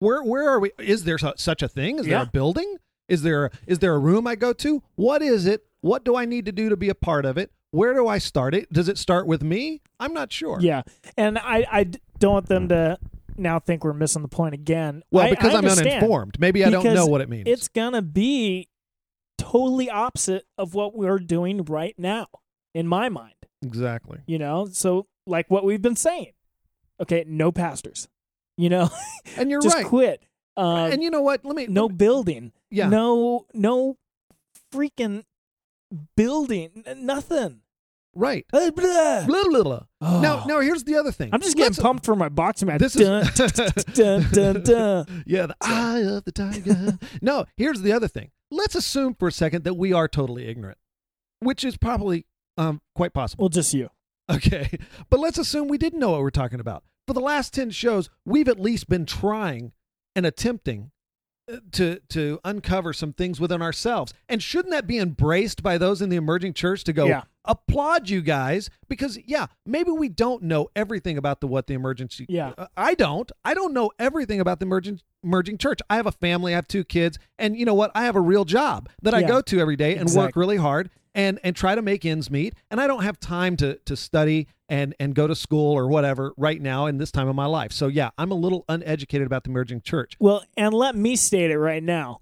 Where 0.00 0.22
where 0.22 0.48
are 0.48 0.60
we? 0.60 0.70
Is 0.78 1.04
there 1.04 1.18
such 1.18 1.62
a 1.62 1.68
thing? 1.68 1.98
Is 1.98 2.06
there 2.06 2.22
a 2.22 2.26
building? 2.26 2.76
Is 3.08 3.22
there 3.22 3.50
is 3.66 3.78
there 3.80 3.94
a 3.94 3.98
room 3.98 4.26
I 4.26 4.34
go 4.36 4.52
to? 4.52 4.82
What 4.96 5.22
is 5.22 5.46
it? 5.46 5.64
What 5.80 6.04
do 6.04 6.16
I 6.16 6.24
need 6.24 6.46
to 6.46 6.52
do 6.52 6.68
to 6.68 6.76
be 6.76 6.88
a 6.88 6.94
part 6.94 7.24
of 7.24 7.38
it? 7.38 7.50
Where 7.70 7.94
do 7.94 8.06
I 8.08 8.18
start 8.18 8.54
it? 8.54 8.72
Does 8.72 8.88
it 8.88 8.98
start 8.98 9.26
with 9.26 9.42
me? 9.42 9.82
I'm 10.00 10.12
not 10.14 10.32
sure. 10.32 10.58
Yeah, 10.60 10.82
and 11.16 11.38
I, 11.38 11.66
I 11.70 11.84
don't 12.18 12.32
want 12.32 12.46
them 12.48 12.68
to 12.68 12.98
now 13.36 13.58
think 13.60 13.84
we're 13.84 13.92
missing 13.92 14.22
the 14.22 14.28
point 14.28 14.54
again. 14.54 15.02
Well, 15.10 15.28
because 15.30 15.54
I 15.54 15.58
I'm 15.58 15.64
uninformed. 15.66 16.36
Maybe 16.40 16.64
I 16.64 16.70
don't 16.70 16.84
know 16.84 17.06
what 17.06 17.20
it 17.20 17.28
means. 17.28 17.44
It's 17.46 17.68
gonna 17.68 18.02
be 18.02 18.68
totally 19.36 19.90
opposite 19.90 20.46
of 20.56 20.74
what 20.74 20.96
we're 20.96 21.18
doing 21.18 21.62
right 21.64 21.94
now, 21.98 22.26
in 22.74 22.86
my 22.86 23.08
mind. 23.08 23.34
exactly. 23.62 24.18
You 24.26 24.38
know, 24.38 24.66
so 24.72 25.06
like 25.26 25.50
what 25.50 25.64
we've 25.64 25.82
been 25.82 25.96
saying. 25.96 26.32
Okay, 27.00 27.24
no 27.28 27.52
pastors. 27.52 28.08
You 28.56 28.70
know, 28.70 28.88
And 29.36 29.50
you're 29.50 29.60
just 29.62 29.76
right. 29.76 29.86
quit. 29.86 30.22
Um, 30.56 30.90
and 30.92 31.02
you 31.02 31.10
know 31.10 31.22
what? 31.22 31.44
Let 31.44 31.54
me 31.54 31.66
no 31.68 31.82
let 31.82 31.90
me- 31.92 31.96
building. 31.96 32.52
Yeah. 32.70 32.88
No, 32.88 33.46
no 33.54 33.96
freaking 34.72 35.24
building. 36.16 36.84
Nothing. 36.96 37.60
right. 38.14 38.44
Uh, 38.52 38.70
blah. 38.70 39.24
Blah, 39.26 39.44
blah, 39.48 39.62
blah. 39.62 39.80
Oh. 40.00 40.20
Now, 40.20 40.44
now 40.46 40.60
here's 40.60 40.84
the 40.84 40.96
other 40.96 41.12
thing. 41.12 41.30
I'm 41.32 41.40
just 41.40 41.56
getting 41.56 41.70
Let's- 41.72 41.80
pumped 41.82 42.04
for 42.04 42.16
my 42.16 42.28
boxing 42.28 42.66
match. 42.68 42.80
This 42.80 42.96
is 42.96 43.02
dun, 43.06 43.50
dun, 43.94 44.26
dun, 44.32 44.62
dun. 44.62 45.24
yeah, 45.26 45.46
the 45.46 45.56
eye 45.60 46.00
of 46.00 46.24
the 46.24 46.32
tiger. 46.32 46.98
no, 47.22 47.44
here's 47.56 47.80
the 47.82 47.92
other 47.92 48.08
thing. 48.08 48.30
Let's 48.50 48.74
assume 48.74 49.14
for 49.14 49.28
a 49.28 49.32
second 49.32 49.64
that 49.64 49.74
we 49.74 49.92
are 49.92 50.08
totally 50.08 50.46
ignorant, 50.48 50.78
which 51.40 51.64
is 51.64 51.76
probably 51.76 52.26
um, 52.56 52.80
quite 52.94 53.12
possible. 53.12 53.44
Well, 53.44 53.48
just 53.50 53.74
you. 53.74 53.90
Okay, 54.30 54.78
but 55.10 55.20
let's 55.20 55.38
assume 55.38 55.68
we 55.68 55.78
didn't 55.78 56.00
know 56.00 56.10
what 56.10 56.20
we're 56.20 56.30
talking 56.30 56.60
about. 56.60 56.84
For 57.06 57.14
the 57.14 57.20
last 57.20 57.54
ten 57.54 57.70
shows, 57.70 58.10
we've 58.24 58.48
at 58.48 58.58
least 58.60 58.88
been 58.88 59.06
trying 59.06 59.72
and 60.16 60.26
attempting 60.26 60.84
uh, 60.84 60.88
to 61.72 61.98
to 62.10 62.38
uncover 62.44 62.92
some 62.92 63.12
things 63.12 63.40
within 63.40 63.62
ourselves. 63.62 64.12
And 64.28 64.42
shouldn't 64.42 64.72
that 64.72 64.86
be 64.86 64.98
embraced 64.98 65.62
by 65.62 65.78
those 65.78 66.02
in 66.02 66.08
the 66.08 66.16
emerging 66.16 66.54
church 66.54 66.84
to 66.84 66.92
go 66.92 67.06
Yeah. 67.06 67.22
applaud 67.44 68.08
you 68.10 68.20
guys? 68.20 68.68
Because 68.88 69.18
yeah, 69.26 69.46
maybe 69.64 69.90
we 69.90 70.08
don't 70.08 70.42
know 70.42 70.68
everything 70.76 71.16
about 71.16 71.40
the 71.40 71.46
what 71.46 71.66
the 71.66 71.74
emergency. 71.74 72.26
Yeah. 72.28 72.52
Uh, 72.58 72.66
I 72.76 72.94
don't. 72.94 73.30
I 73.44 73.54
don't 73.54 73.72
know 73.72 73.90
everything 73.98 74.40
about 74.40 74.60
the 74.60 74.66
emerging 74.66 75.00
emerging 75.22 75.58
church. 75.58 75.80
I 75.88 75.96
have 75.96 76.06
a 76.06 76.12
family. 76.12 76.52
I 76.52 76.56
have 76.56 76.68
two 76.68 76.84
kids, 76.84 77.18
and 77.38 77.56
you 77.56 77.64
know 77.64 77.74
what? 77.74 77.90
I 77.94 78.04
have 78.04 78.16
a 78.16 78.20
real 78.20 78.44
job 78.44 78.88
that 79.02 79.14
I 79.14 79.22
go 79.22 79.40
to 79.40 79.60
every 79.60 79.76
day 79.76 79.96
and 79.96 80.12
work 80.14 80.36
really 80.36 80.56
hard 80.56 80.90
and 81.14 81.40
and 81.42 81.54
try 81.56 81.74
to 81.74 81.82
make 81.82 82.04
ends 82.04 82.30
meet. 82.30 82.54
And 82.70 82.80
I 82.80 82.86
don't 82.86 83.02
have 83.02 83.18
time 83.20 83.56
to 83.58 83.76
to 83.86 83.96
study 83.96 84.46
and 84.68 84.94
and 85.00 85.14
go 85.14 85.26
to 85.26 85.34
school 85.34 85.72
or 85.72 85.88
whatever 85.88 86.32
right 86.36 86.60
now 86.60 86.86
in 86.86 86.98
this 86.98 87.10
time 87.10 87.28
of 87.28 87.34
my 87.34 87.46
life. 87.46 87.72
So 87.72 87.88
yeah, 87.88 88.10
I'm 88.18 88.30
a 88.30 88.36
little 88.36 88.64
uneducated 88.68 89.26
about 89.26 89.44
the 89.44 89.50
emerging 89.50 89.82
church. 89.82 90.14
Well, 90.18 90.44
and 90.56 90.74
let 90.74 90.94
me 90.94 91.16
state 91.16 91.50
it 91.50 91.58
right 91.58 91.82
now. 91.82 92.20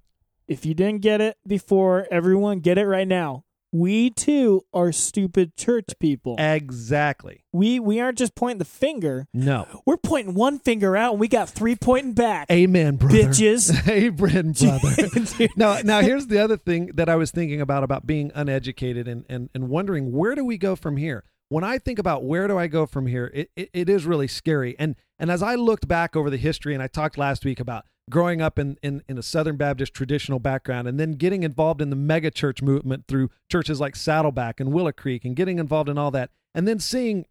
If 0.48 0.64
you 0.64 0.74
didn't 0.74 1.02
get 1.02 1.20
it 1.20 1.36
before, 1.46 2.06
everyone 2.10 2.60
get 2.60 2.78
it 2.78 2.86
right 2.86 3.08
now. 3.08 3.44
We 3.76 4.08
too 4.08 4.64
are 4.72 4.90
stupid 4.90 5.54
church 5.54 5.90
people. 6.00 6.36
Exactly. 6.38 7.44
We 7.52 7.78
we 7.78 8.00
aren't 8.00 8.16
just 8.16 8.34
pointing 8.34 8.56
the 8.56 8.64
finger. 8.64 9.26
No. 9.34 9.82
We're 9.84 9.98
pointing 9.98 10.32
one 10.32 10.60
finger 10.60 10.96
out 10.96 11.12
and 11.12 11.20
we 11.20 11.28
got 11.28 11.50
three 11.50 11.76
pointing 11.76 12.14
back. 12.14 12.50
Amen, 12.50 12.96
brother. 12.96 13.18
Bitches. 13.18 13.86
Amen, 13.88 14.52
brother. 14.52 15.48
Now, 15.56 15.80
now 15.84 16.00
here's 16.00 16.28
the 16.28 16.38
other 16.38 16.56
thing 16.56 16.90
that 16.94 17.10
I 17.10 17.16
was 17.16 17.30
thinking 17.30 17.60
about 17.60 17.84
about 17.84 18.06
being 18.06 18.32
uneducated 18.34 19.06
and, 19.06 19.26
and, 19.28 19.50
and 19.54 19.68
wondering 19.68 20.10
where 20.10 20.34
do 20.34 20.44
we 20.44 20.56
go 20.56 20.74
from 20.74 20.96
here? 20.96 21.24
When 21.50 21.62
I 21.62 21.76
think 21.76 21.98
about 21.98 22.24
where 22.24 22.48
do 22.48 22.56
I 22.56 22.68
go 22.68 22.86
from 22.86 23.06
here, 23.06 23.30
it, 23.34 23.50
it, 23.56 23.68
it 23.74 23.88
is 23.90 24.06
really 24.06 24.26
scary. 24.26 24.74
And 24.78 24.96
and 25.18 25.30
as 25.30 25.42
I 25.42 25.54
looked 25.54 25.86
back 25.86 26.16
over 26.16 26.30
the 26.30 26.38
history, 26.38 26.72
and 26.72 26.82
I 26.82 26.86
talked 26.86 27.18
last 27.18 27.44
week 27.44 27.60
about 27.60 27.84
growing 28.10 28.40
up 28.40 28.58
in, 28.58 28.78
in, 28.82 29.02
in 29.08 29.18
a 29.18 29.22
Southern 29.22 29.56
Baptist 29.56 29.92
traditional 29.92 30.38
background 30.38 30.86
and 30.86 30.98
then 30.98 31.12
getting 31.12 31.42
involved 31.42 31.82
in 31.82 31.90
the 31.90 31.96
mega 31.96 32.30
church 32.30 32.62
movement 32.62 33.04
through 33.08 33.30
churches 33.50 33.80
like 33.80 33.96
Saddleback 33.96 34.60
and 34.60 34.72
Willow 34.72 34.92
Creek 34.92 35.24
and 35.24 35.34
getting 35.34 35.58
involved 35.58 35.88
in 35.88 35.98
all 35.98 36.10
that, 36.12 36.30
and 36.54 36.66
then 36.68 36.78
seeing 36.78 37.26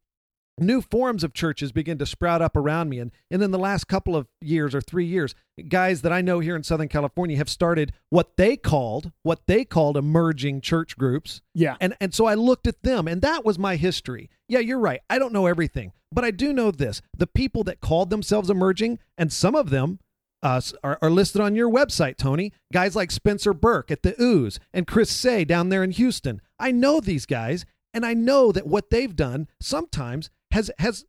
new 0.58 0.82
forms 0.82 1.24
of 1.24 1.34
churches 1.34 1.72
begin 1.72 1.98
to 1.98 2.06
sprout 2.06 2.42
up 2.42 2.56
around 2.56 2.90
me. 2.90 3.00
And 3.00 3.12
and 3.30 3.44
in 3.44 3.52
the 3.52 3.60
last 3.60 3.88
couple 3.88 4.16
of 4.16 4.28
years 4.42 4.74
or 4.74 4.82
3 4.82 5.06
years 5.06 5.36
guys 5.68 6.02
that 6.02 6.14
I 6.14 6.22
know 6.22 6.40
here 6.40 6.56
in 6.56 6.64
Southern 6.64 6.88
California 6.88 7.38
have 7.38 7.50
started 7.50 7.92
what 8.10 8.38
they 8.38 8.56
called 8.56 9.12
what 9.24 9.48
they 9.48 9.66
called 9.66 9.98
emerging 9.98 10.62
church 10.62 10.98
groups. 10.98 11.42
Yeah. 11.54 11.76
and 11.82 11.96
and 12.00 12.14
so 12.14 12.26
I 12.26 12.36
looked 12.36 12.68
at 12.68 12.84
them 12.84 13.08
and 13.08 13.22
that 13.22 13.44
was 13.44 13.60
my 13.60 13.76
history. 13.76 14.30
Yeah 14.48 14.60
you're 14.60 14.80
right. 14.80 15.02
I 15.10 15.20
don't 15.20 15.34
know 15.34 15.46
everything 15.46 15.92
but 16.12 16.24
I 16.24 16.32
do 16.32 16.54
know 16.54 16.72
this. 16.72 17.02
The 17.18 17.28
people 17.28 17.64
that 17.66 17.82
called 17.82 18.10
themselves 18.10 18.50
emerging 18.50 19.00
and 19.18 19.34
some 19.34 19.56
of 19.56 19.70
them 19.70 20.00
uh, 20.46 20.62
are, 20.84 21.00
are 21.02 21.10
listed 21.10 21.42
on 21.42 21.56
your 21.56 21.70
website, 21.70 22.18
Tony. 22.18 22.54
Guys 22.72 22.96
like 22.96 23.10
Spencer 23.10 23.52
Burke 23.52 23.90
at 23.90 24.04
the 24.04 24.16
Ooze 24.22 24.60
and 24.72 24.86
Chris 24.86 25.10
Seay 25.10 25.44
down 25.44 25.70
there 25.70 25.84
in 25.84 25.90
Houston. 25.90 26.40
I 26.60 26.72
know 26.72 27.00
these 27.00 27.26
guys, 27.26 27.66
and 27.96 28.06
I 28.06 28.14
know 28.14 28.52
that 28.52 28.68
what 28.68 28.92
they've 28.92 29.16
done 29.16 29.48
sometimes 29.60 30.30
has 30.52 30.70
has 30.78 31.06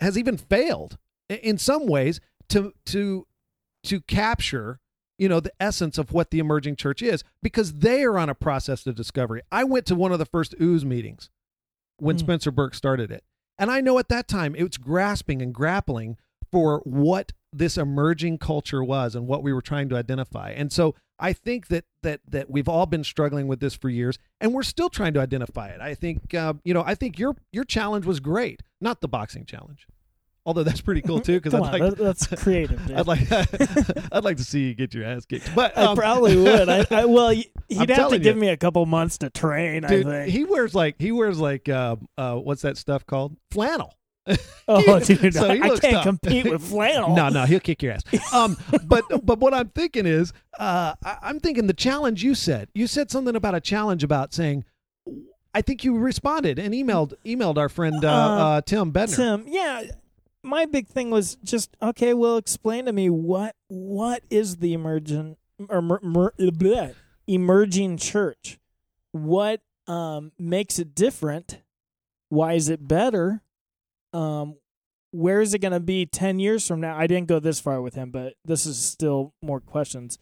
has 0.00 0.16
even 0.16 0.38
failed 0.38 0.96
in 1.28 1.58
some 1.58 1.86
ways 1.86 2.18
to 2.48 2.72
to 2.86 3.26
to 3.84 4.00
capture 4.02 4.80
you 5.18 5.28
know 5.28 5.40
the 5.40 5.52
essence 5.60 5.98
of 5.98 6.12
what 6.12 6.30
the 6.30 6.38
emerging 6.38 6.76
church 6.76 7.02
is 7.02 7.22
because 7.42 7.74
they 7.74 8.02
are 8.04 8.18
on 8.18 8.30
a 8.30 8.34
process 8.34 8.86
of 8.86 8.94
discovery. 8.94 9.42
I 9.52 9.64
went 9.64 9.84
to 9.86 9.94
one 9.94 10.12
of 10.12 10.18
the 10.18 10.24
first 10.24 10.54
Ooze 10.58 10.84
meetings 10.84 11.28
when 11.98 12.16
Mm. 12.16 12.20
Spencer 12.20 12.50
Burke 12.50 12.74
started 12.74 13.10
it. 13.10 13.22
And 13.58 13.70
I 13.70 13.82
know 13.82 13.98
at 13.98 14.08
that 14.08 14.28
time 14.28 14.54
it 14.54 14.62
was 14.62 14.78
grasping 14.78 15.42
and 15.42 15.52
grappling 15.52 16.16
for 16.50 16.80
what 16.84 17.32
this 17.52 17.76
emerging 17.76 18.38
culture 18.38 18.82
was 18.82 19.14
and 19.14 19.26
what 19.26 19.42
we 19.42 19.52
were 19.52 19.62
trying 19.62 19.88
to 19.88 19.96
identify. 19.96 20.50
And 20.50 20.72
so 20.72 20.94
I 21.18 21.32
think 21.32 21.68
that 21.68 21.84
that 22.02 22.20
that 22.28 22.50
we've 22.50 22.68
all 22.68 22.86
been 22.86 23.04
struggling 23.04 23.46
with 23.46 23.60
this 23.60 23.74
for 23.74 23.88
years, 23.88 24.18
and 24.40 24.54
we're 24.54 24.62
still 24.62 24.88
trying 24.88 25.12
to 25.14 25.20
identify 25.20 25.68
it. 25.68 25.80
I 25.80 25.94
think 25.94 26.32
uh, 26.34 26.54
you 26.64 26.72
know 26.72 26.82
I 26.84 26.94
think 26.94 27.18
your 27.18 27.36
your 27.52 27.64
challenge 27.64 28.06
was 28.06 28.20
great, 28.20 28.62
not 28.80 29.00
the 29.00 29.08
boxing 29.08 29.44
challenge, 29.44 29.86
although 30.46 30.62
that's 30.62 30.80
pretty 30.80 31.02
cool 31.02 31.20
too. 31.20 31.34
Because 31.38 31.52
I'd 31.52 31.62
on, 31.62 31.72
like 31.72 31.82
that- 31.82 31.98
that's 31.98 32.26
creative. 32.42 32.86
Dude. 32.86 32.96
I'd 32.96 33.06
like 33.06 33.30
I'd 34.12 34.24
like 34.24 34.38
to 34.38 34.44
see 34.44 34.68
you 34.68 34.74
get 34.74 34.94
your 34.94 35.04
ass 35.04 35.26
kicked. 35.26 35.54
But 35.54 35.76
I 35.76 35.86
um, 35.86 35.96
probably 35.96 36.36
would. 36.36 36.68
I, 36.70 36.86
I 36.90 37.04
well, 37.04 37.30
he'd 37.68 37.90
have 37.90 38.10
to 38.10 38.18
give 38.18 38.36
you. 38.36 38.40
me 38.40 38.48
a 38.48 38.56
couple 38.56 38.86
months 38.86 39.18
to 39.18 39.28
train. 39.28 39.82
dude, 39.82 40.06
I 40.06 40.10
think. 40.24 40.32
he 40.32 40.44
wears 40.44 40.74
like 40.74 40.96
he 40.98 41.12
wears 41.12 41.38
like 41.38 41.68
uh, 41.68 41.96
uh, 42.16 42.36
what's 42.36 42.62
that 42.62 42.78
stuff 42.78 43.04
called 43.04 43.36
flannel. 43.50 43.94
Oh, 44.68 45.00
dude, 45.04 45.34
So 45.34 45.48
I 45.48 45.58
can't 45.58 45.80
tough. 45.80 46.04
compete 46.04 46.48
with 46.48 46.62
flannel. 46.68 47.14
No, 47.14 47.28
no, 47.28 47.44
he'll 47.44 47.60
kick 47.60 47.82
your 47.82 47.92
ass. 47.92 48.02
Um, 48.32 48.56
but 48.84 49.04
but 49.24 49.38
what 49.38 49.54
I'm 49.54 49.68
thinking 49.70 50.06
is, 50.06 50.32
uh, 50.58 50.94
I, 51.04 51.18
I'm 51.22 51.40
thinking 51.40 51.66
the 51.66 51.72
challenge 51.74 52.22
you 52.22 52.34
said. 52.34 52.68
You 52.74 52.86
said 52.86 53.10
something 53.10 53.36
about 53.36 53.54
a 53.54 53.60
challenge 53.60 54.04
about 54.04 54.32
saying. 54.34 54.64
I 55.52 55.62
think 55.62 55.82
you 55.82 55.98
responded 55.98 56.60
and 56.60 56.72
emailed 56.72 57.14
emailed 57.26 57.58
our 57.58 57.68
friend 57.68 58.04
uh, 58.04 58.08
Uh, 58.08 58.12
uh, 58.12 58.60
Tim 58.60 58.92
Bednar. 58.92 59.16
Tim, 59.16 59.44
yeah. 59.48 59.82
My 60.44 60.64
big 60.64 60.86
thing 60.86 61.10
was 61.10 61.36
just 61.42 61.76
okay. 61.82 62.14
Well, 62.14 62.36
explain 62.36 62.84
to 62.86 62.92
me 62.92 63.10
what 63.10 63.56
what 63.68 64.22
is 64.30 64.58
the 64.58 64.72
emergent 64.74 65.38
or 65.68 65.82
mer, 65.82 65.98
mer, 66.02 66.32
bleh, 66.38 66.94
emerging 67.26 67.96
church? 67.96 68.58
What 69.12 69.60
um, 69.88 70.30
makes 70.38 70.78
it 70.78 70.94
different? 70.94 71.58
Why 72.28 72.52
is 72.52 72.68
it 72.68 72.86
better? 72.86 73.42
Um, 74.12 74.56
where 75.12 75.40
is 75.40 75.54
it 75.54 75.58
going 75.58 75.72
to 75.72 75.80
be 75.80 76.06
ten 76.06 76.38
years 76.38 76.66
from 76.66 76.80
now? 76.80 76.96
I 76.96 77.06
didn't 77.06 77.28
go 77.28 77.40
this 77.40 77.60
far 77.60 77.82
with 77.82 77.94
him, 77.94 78.10
but 78.10 78.34
this 78.44 78.66
is 78.66 78.82
still 78.82 79.34
more 79.42 79.60
questions. 79.60 80.18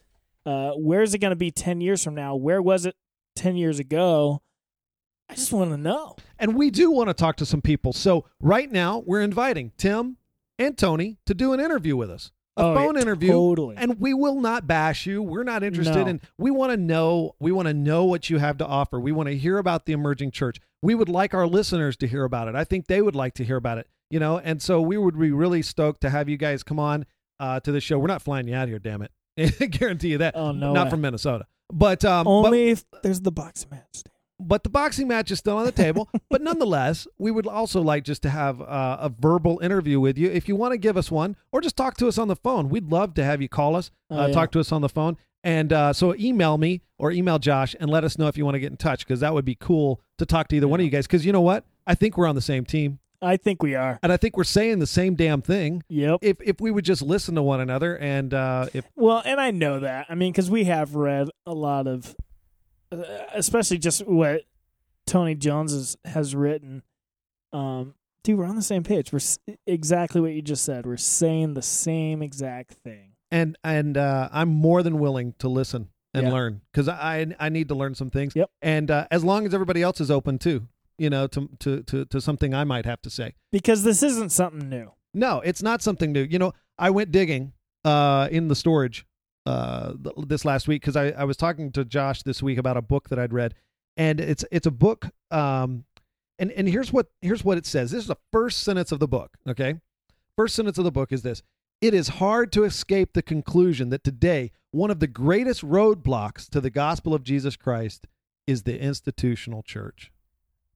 Uh, 0.47 0.71
where 0.73 1.03
is 1.03 1.15
it 1.15 1.19
going 1.19 1.33
to 1.33 1.37
be 1.37 1.51
ten 1.51 1.81
years 1.81 2.03
from 2.03 2.15
now? 2.15 2.35
Where 2.37 2.63
was 2.63 2.87
it 2.87 2.95
ten 3.37 3.57
years 3.57 3.79
ago? 3.79 4.43
I 5.29 5.35
just 5.35 5.53
want 5.53 5.71
to 5.73 5.77
know. 5.77 6.17
And 6.39 6.55
we 6.55 6.71
do 6.71 6.91
want 6.91 7.09
to 7.09 7.15
talk 7.15 7.37
to 7.37 7.47
some 7.47 7.61
people. 7.61 7.93
So 7.93 8.25
right 8.41 8.71
now 8.73 9.03
we're 9.05 9.21
inviting 9.21 9.73
Tim 9.77 10.17
and 10.59 10.77
Tony 10.79 11.19
to 11.27 11.35
do 11.35 11.53
an 11.53 11.61
interview 11.61 11.97
with 11.97 12.11
us. 12.11 12.33
A 12.59 12.63
Oh, 12.63 12.75
yeah, 12.75 12.85
phone 12.85 12.97
interview. 12.99 13.31
totally. 13.31 13.77
And 13.77 14.01
we 14.01 14.13
will 14.15 14.41
not 14.41 14.67
bash 14.67 15.07
you. 15.07 15.23
We're 15.23 15.45
not 15.45 15.63
interested 15.63 15.95
No. 16.05 16.07
in 16.07 16.21
we 16.39 16.51
want 16.51 16.73
to 16.73 16.77
know 16.77 17.35
we 17.41 17.53
want 17.53 17.69
to 17.69 17.75
know 17.75 18.05
what 18.05 18.29
you 18.31 18.39
have 18.39 18.59
to 18.59 18.67
offer. 18.67 18.99
We 19.01 19.13
want 19.13 19.29
to 19.29 19.37
hear 19.37 19.59
about 19.59 19.87
the 19.87 19.93
emerging 19.93 20.33
church. 20.33 20.59
We 20.83 20.95
would 20.95 21.09
like 21.09 21.35
our 21.35 21.47
listeners 21.47 21.97
to 21.99 22.07
hear 22.07 22.25
about 22.25 22.49
it. 22.49 22.55
I 22.55 22.65
think 22.65 22.87
they 22.87 23.01
would 23.03 23.15
like 23.17 23.35
to 23.35 23.45
hear 23.45 23.57
about 23.57 23.79
it, 23.79 23.87
you 24.11 24.19
know. 24.21 24.39
And 24.39 24.61
so 24.61 24.81
we 24.81 24.97
would 24.99 25.19
be 25.19 25.31
really 25.31 25.63
stoked 25.63 26.01
to 26.03 26.11
have 26.11 26.29
you 26.29 26.37
guys 26.37 26.63
come 26.63 26.79
on 26.79 27.07
uh, 27.41 27.61
to 27.61 27.73
the 27.73 27.81
show. 27.81 27.99
We're 27.99 28.07
not 28.09 28.23
flying 28.23 28.49
you 28.49 28.55
out 28.55 28.69
here, 28.69 28.79
damn 28.79 29.03
it. 29.03 29.11
I 29.61 29.67
guarantee 29.67 30.09
you 30.11 30.19
that. 30.19 30.35
Oh, 30.37 30.53
no 30.53 30.73
Not 30.73 30.87
way. 30.87 30.91
from 30.91 31.01
Minnesota. 31.03 31.47
But 31.73 32.05
um 32.05 32.25
but- 32.25 32.31
Only 32.31 32.71
if 32.71 32.85
there's 33.03 33.21
the 33.21 33.31
boxing 33.33 33.69
match. 33.71 34.03
But 34.41 34.63
the 34.65 34.71
boxing 34.71 35.09
match 35.09 35.31
is 35.31 35.39
still 35.39 35.57
on 35.57 35.65
the 35.65 35.73
table. 35.73 36.09
but 36.31 36.41
nonetheless, 36.43 37.07
we 37.19 37.31
would 37.31 37.47
also 37.47 37.81
like 37.83 38.05
just 38.05 38.23
to 38.23 38.31
have 38.31 38.61
uh, 38.61 38.97
a 39.01 39.09
verbal 39.09 39.59
interview 39.61 39.99
with 40.01 40.17
you. 40.19 40.31
If 40.31 40.49
you 40.49 40.57
want 40.57 40.73
to 40.73 40.79
give 40.79 40.97
us 40.97 41.11
one, 41.11 41.37
or 41.53 41.61
just 41.61 41.77
talk 41.77 41.97
to 41.99 42.09
us 42.09 42.19
on 42.19 42.29
the 42.29 42.37
phone, 42.37 42.69
we'd 42.69 42.91
love 42.91 43.15
to 43.15 43.25
have 43.25 43.43
you 43.43 43.49
call 43.49 43.77
us, 43.77 43.91
Oh, 44.11 44.19
uh, 44.19 44.27
yeah. 44.29 44.33
talk 44.35 44.51
to 44.53 44.61
us 44.61 44.73
on 44.73 44.81
the 44.83 44.89
phone. 44.89 45.17
And 45.45 45.73
uh, 45.73 45.93
so 45.93 46.15
email 46.17 46.59
me 46.59 46.83
or 46.99 47.13
email 47.13 47.39
Josh 47.39 47.75
and 47.79 47.89
let 47.89 48.03
us 48.05 48.19
know 48.19 48.27
if 48.27 48.37
you 48.37 48.45
want 48.45 48.57
to 48.57 48.61
get 48.61 48.71
in 48.73 48.77
touch 48.77 49.07
because 49.07 49.21
that 49.21 49.33
would 49.35 49.45
be 49.45 49.55
cool 49.55 50.01
to 50.19 50.27
talk 50.27 50.49
to 50.49 50.57
either 50.57 50.67
one 50.69 50.81
of 50.81 50.85
you 50.85 50.91
guys. 50.91 51.07
Because 51.07 51.25
you 51.25 51.33
know 51.33 51.41
what? 51.41 51.65
I 51.87 51.95
think 51.95 52.17
we're 52.17 52.27
on 52.27 52.35
the 52.35 52.41
same 52.41 52.65
team, 52.65 52.99
I 53.23 53.37
think 53.37 53.63
we 53.63 53.75
are. 53.75 53.99
and 54.03 54.13
I 54.13 54.17
think 54.17 54.37
we're 54.37 54.45
saying 54.45 54.79
the 54.81 54.87
same 54.87 55.15
damn 55.15 55.41
thing. 55.43 55.83
Yep. 55.89 56.19
If 56.23 56.37
if 56.41 56.61
we 56.61 56.71
would 56.71 56.85
just 56.85 57.03
listen 57.03 57.35
to 57.37 57.43
one 57.43 57.61
another, 57.61 57.97
and 57.99 58.35
uh, 58.35 58.67
if 58.75 58.85
Well, 58.97 59.23
and 59.25 59.41
I 59.41 59.51
know 59.53 59.81
that. 59.81 60.07
I 60.09 60.15
mean, 60.17 60.33
because 60.33 60.51
we 60.51 60.65
have 60.65 60.95
read 60.97 61.29
a 61.47 61.55
lot 61.55 61.87
of, 61.87 62.15
especially 62.91 63.79
just 63.79 64.07
what 64.07 64.43
Tony 65.07 65.35
Jones 65.35 65.73
has, 65.73 65.97
has 66.05 66.35
written. 66.35 66.83
Um, 67.53 67.95
dude, 68.25 68.39
we're 68.39 68.45
on 68.47 68.57
the 68.57 68.63
same 68.63 68.83
page. 68.83 69.13
We're 69.13 69.17
s- 69.19 69.39
exactly 69.67 70.21
what 70.21 70.33
you 70.33 70.43
just 70.43 70.65
said. 70.65 70.87
We're 70.87 70.97
saying 70.97 71.55
the 71.55 71.63
same 71.63 72.23
exact 72.23 72.73
thing. 72.73 73.13
and 73.31 73.57
and 73.65 73.97
uh, 73.97 74.29
I'm 74.33 74.49
more 74.49 74.83
than 74.83 74.99
willing 74.99 75.35
to 75.39 75.49
listen 75.49 75.89
and 76.15 76.27
Yeah. 76.27 76.33
learn 76.33 76.61
because 76.73 76.89
I 76.89 77.27
I 77.39 77.49
need 77.49 77.69
to 77.69 77.75
learn 77.75 77.95
some 77.95 78.11
things. 78.11 78.35
Yep. 78.37 78.51
And 78.63 78.91
uh, 78.91 79.07
as 79.11 79.25
long 79.25 79.47
as 79.47 79.55
everybody 79.55 79.83
else 79.83 80.01
is 80.01 80.11
open 80.11 80.39
too, 80.39 80.67
you 80.99 81.11
know, 81.11 81.27
to 81.29 81.49
to 81.61 81.83
to 81.85 82.05
to 82.07 82.21
something 82.21 82.55
I 82.55 82.65
might 82.65 82.87
have 82.87 83.01
to 83.03 83.11
say. 83.11 83.35
Because 83.53 83.83
this 83.83 84.03
isn't 84.03 84.31
something 84.33 84.69
new. 84.69 84.93
No, 85.15 85.41
it's 85.41 85.63
not 85.63 85.83
something 85.83 86.13
new. 86.13 86.23
You 86.23 86.39
know, 86.39 86.53
I 86.79 86.91
went 86.91 87.11
digging 87.13 87.53
uh, 87.85 88.29
in 88.31 88.49
the 88.49 88.55
storage 88.55 89.07
uh, 89.47 89.95
this 90.27 90.45
last 90.45 90.69
week 90.69 90.83
because 90.83 90.97
I, 90.97 91.11
I 91.11 91.25
was 91.25 91.37
talking 91.37 91.73
to 91.73 91.85
Josh 91.85 92.23
this 92.23 92.43
week 92.43 92.59
about 92.59 92.77
a 92.77 92.83
book 92.83 93.09
that 93.09 93.19
I'd 93.19 93.33
read, 93.33 93.55
and 93.97 94.21
it's 94.21 94.45
it's 94.51 94.67
a 94.67 94.71
book. 94.71 95.07
Um, 95.31 95.85
and 96.39 96.53
and 96.53 96.69
here's 96.69 96.93
what 96.93 97.09
here's 97.23 97.45
what 97.45 97.59
it 97.59 97.67
says. 97.67 97.91
This 97.91 98.03
is 98.03 98.09
the 98.09 98.19
first 98.33 98.63
sentence 98.63 98.93
of 98.93 99.01
the 99.01 99.09
book. 99.09 99.37
Okay, 99.49 99.77
first 100.37 100.55
sentence 100.55 100.79
of 100.79 100.85
the 100.85 100.93
book 100.93 101.13
is 101.13 101.23
this: 101.23 101.43
It 101.81 101.95
is 101.95 102.09
hard 102.09 102.53
to 102.53 102.65
escape 102.65 103.15
the 103.15 103.23
conclusion 103.23 103.91
that 103.91 104.05
today 104.05 104.53
one 104.71 104.91
of 104.91 105.01
the 105.01 105.07
greatest 105.07 105.63
roadblocks 105.63 106.49
to 106.51 106.61
the 106.61 106.71
gospel 106.71 107.15
of 107.15 107.23
Jesus 107.23 107.57
Christ 107.57 108.07
is 108.47 108.63
the 108.63 108.81
institutional 108.81 109.63
church. 109.63 110.11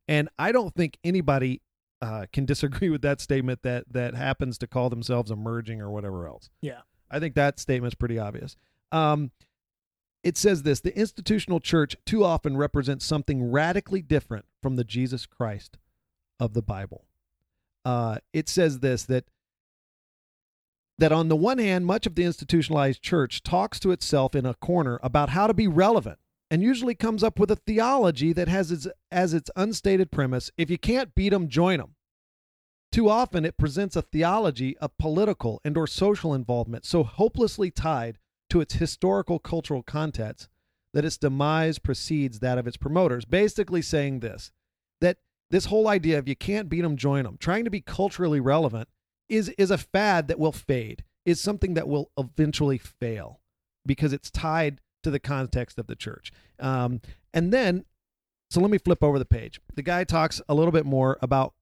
And 0.08 0.28
I 0.38 0.52
don't 0.52 0.74
think 0.74 0.98
anybody 1.04 1.62
uh, 2.00 2.26
can 2.32 2.44
disagree 2.46 2.90
with 2.90 3.02
that 3.02 3.20
statement 3.20 3.62
that 3.62 3.84
that 3.90 4.14
happens 4.14 4.58
to 4.58 4.66
call 4.66 4.90
themselves 4.90 5.30
emerging 5.30 5.80
or 5.80 5.90
whatever 5.90 6.26
else. 6.26 6.50
Yeah. 6.60 6.80
I 7.12 7.20
think 7.20 7.34
that 7.34 7.60
statement's 7.60 7.94
pretty 7.94 8.18
obvious. 8.18 8.56
Um, 8.90 9.30
it 10.24 10.36
says 10.36 10.62
this 10.62 10.80
the 10.80 10.96
institutional 10.96 11.60
church 11.60 11.96
too 12.06 12.24
often 12.24 12.56
represents 12.56 13.04
something 13.04 13.50
radically 13.50 14.02
different 14.02 14.46
from 14.62 14.76
the 14.76 14.84
Jesus 14.84 15.26
Christ 15.26 15.78
of 16.40 16.54
the 16.54 16.62
Bible. 16.62 17.04
Uh, 17.84 18.18
it 18.32 18.48
says 18.48 18.80
this 18.80 19.04
that 19.04 19.24
that 20.98 21.12
on 21.12 21.28
the 21.28 21.36
one 21.36 21.58
hand, 21.58 21.86
much 21.86 22.06
of 22.06 22.14
the 22.14 22.24
institutionalized 22.24 23.02
church 23.02 23.42
talks 23.42 23.80
to 23.80 23.90
itself 23.90 24.34
in 24.34 24.46
a 24.46 24.54
corner 24.54 25.00
about 25.02 25.30
how 25.30 25.46
to 25.46 25.54
be 25.54 25.66
relevant 25.66 26.18
and 26.50 26.62
usually 26.62 26.94
comes 26.94 27.24
up 27.24 27.38
with 27.38 27.50
a 27.50 27.56
theology 27.56 28.32
that 28.32 28.46
has 28.46 28.70
its, 28.70 28.86
as 29.10 29.34
its 29.34 29.50
unstated 29.56 30.10
premise 30.10 30.50
if 30.56 30.70
you 30.70 30.78
can't 30.78 31.14
beat 31.14 31.30
them, 31.30 31.48
join 31.48 31.78
them. 31.78 31.94
Too 32.92 33.08
often 33.08 33.46
it 33.46 33.56
presents 33.56 33.96
a 33.96 34.02
theology 34.02 34.76
of 34.76 34.96
political 34.98 35.62
and 35.64 35.78
or 35.78 35.86
social 35.86 36.34
involvement 36.34 36.84
so 36.84 37.02
hopelessly 37.02 37.70
tied 37.70 38.18
to 38.50 38.60
its 38.60 38.74
historical 38.74 39.38
cultural 39.38 39.82
context 39.82 40.50
that 40.92 41.06
its 41.06 41.16
demise 41.16 41.78
precedes 41.78 42.40
that 42.40 42.58
of 42.58 42.66
its 42.66 42.76
promoters, 42.76 43.24
basically 43.24 43.80
saying 43.80 44.20
this 44.20 44.52
that 45.00 45.16
this 45.50 45.64
whole 45.66 45.88
idea 45.88 46.18
of 46.18 46.28
you 46.28 46.36
can't 46.36 46.68
beat 46.68 46.82
them, 46.82 46.98
join 46.98 47.24
them, 47.24 47.38
trying 47.40 47.64
to 47.64 47.70
be 47.70 47.80
culturally 47.80 48.40
relevant 48.40 48.88
is 49.26 49.48
is 49.56 49.70
a 49.70 49.78
fad 49.78 50.28
that 50.28 50.38
will 50.38 50.52
fade, 50.52 51.02
is 51.24 51.40
something 51.40 51.72
that 51.72 51.88
will 51.88 52.10
eventually 52.18 52.76
fail 52.76 53.40
because 53.86 54.12
it's 54.12 54.30
tied 54.30 54.82
to 55.02 55.10
the 55.10 55.18
context 55.18 55.78
of 55.78 55.86
the 55.86 55.96
church. 55.96 56.30
Um, 56.60 57.00
and 57.32 57.54
then, 57.54 57.86
so 58.50 58.60
let 58.60 58.70
me 58.70 58.76
flip 58.76 59.02
over 59.02 59.18
the 59.18 59.24
page. 59.24 59.60
The 59.74 59.82
guy 59.82 60.04
talks 60.04 60.42
a 60.46 60.54
little 60.54 60.72
bit 60.72 60.84
more 60.84 61.16
about 61.22 61.54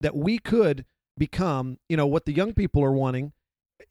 that 0.00 0.16
we 0.16 0.38
could 0.38 0.84
become, 1.16 1.78
you 1.88 1.96
know, 1.96 2.06
what 2.06 2.24
the 2.24 2.32
young 2.32 2.54
people 2.54 2.82
are 2.82 2.92
wanting 2.92 3.32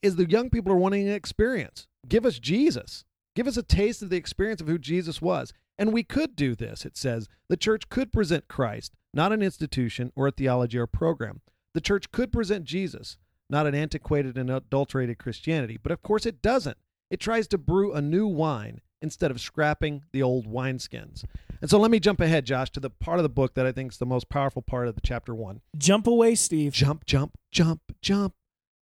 is 0.02 0.16
the 0.16 0.28
young 0.28 0.50
people 0.50 0.72
are 0.72 0.76
wanting 0.76 1.06
an 1.06 1.14
experience. 1.14 1.86
Give 2.08 2.24
us 2.24 2.38
Jesus. 2.38 3.04
Give 3.34 3.46
us 3.46 3.56
a 3.56 3.62
taste 3.62 4.02
of 4.02 4.10
the 4.10 4.16
experience 4.16 4.60
of 4.60 4.68
who 4.68 4.78
Jesus 4.78 5.20
was. 5.20 5.52
And 5.78 5.92
we 5.92 6.02
could 6.02 6.34
do 6.34 6.54
this, 6.54 6.84
it 6.84 6.96
says. 6.96 7.28
The 7.48 7.56
church 7.56 7.88
could 7.88 8.12
present 8.12 8.48
Christ, 8.48 8.94
not 9.14 9.32
an 9.32 9.42
institution 9.42 10.12
or 10.16 10.26
a 10.26 10.32
theology 10.32 10.78
or 10.78 10.86
program. 10.86 11.40
The 11.74 11.80
church 11.80 12.10
could 12.10 12.32
present 12.32 12.64
Jesus, 12.64 13.16
not 13.48 13.66
an 13.66 13.74
antiquated 13.74 14.36
and 14.36 14.50
adulterated 14.50 15.18
Christianity. 15.18 15.78
But 15.80 15.92
of 15.92 16.02
course, 16.02 16.26
it 16.26 16.42
doesn't. 16.42 16.78
It 17.10 17.20
tries 17.20 17.46
to 17.48 17.58
brew 17.58 17.92
a 17.92 18.02
new 18.02 18.26
wine 18.26 18.80
instead 19.00 19.30
of 19.30 19.40
scrapping 19.40 20.02
the 20.12 20.22
old 20.22 20.46
wineskins. 20.46 21.24
And 21.60 21.70
so 21.70 21.78
let 21.78 21.90
me 21.90 22.00
jump 22.00 22.20
ahead, 22.20 22.44
Josh, 22.44 22.70
to 22.70 22.80
the 22.80 22.90
part 22.90 23.18
of 23.18 23.22
the 23.22 23.28
book 23.28 23.54
that 23.54 23.66
I 23.66 23.72
think 23.72 23.92
is 23.92 23.98
the 23.98 24.06
most 24.06 24.28
powerful 24.28 24.62
part 24.62 24.88
of 24.88 24.94
the 24.94 25.00
chapter 25.00 25.34
one. 25.34 25.60
Jump 25.76 26.06
away, 26.06 26.34
Steve. 26.34 26.72
Jump, 26.72 27.04
jump, 27.04 27.36
jump, 27.50 27.80
jump, 28.00 28.34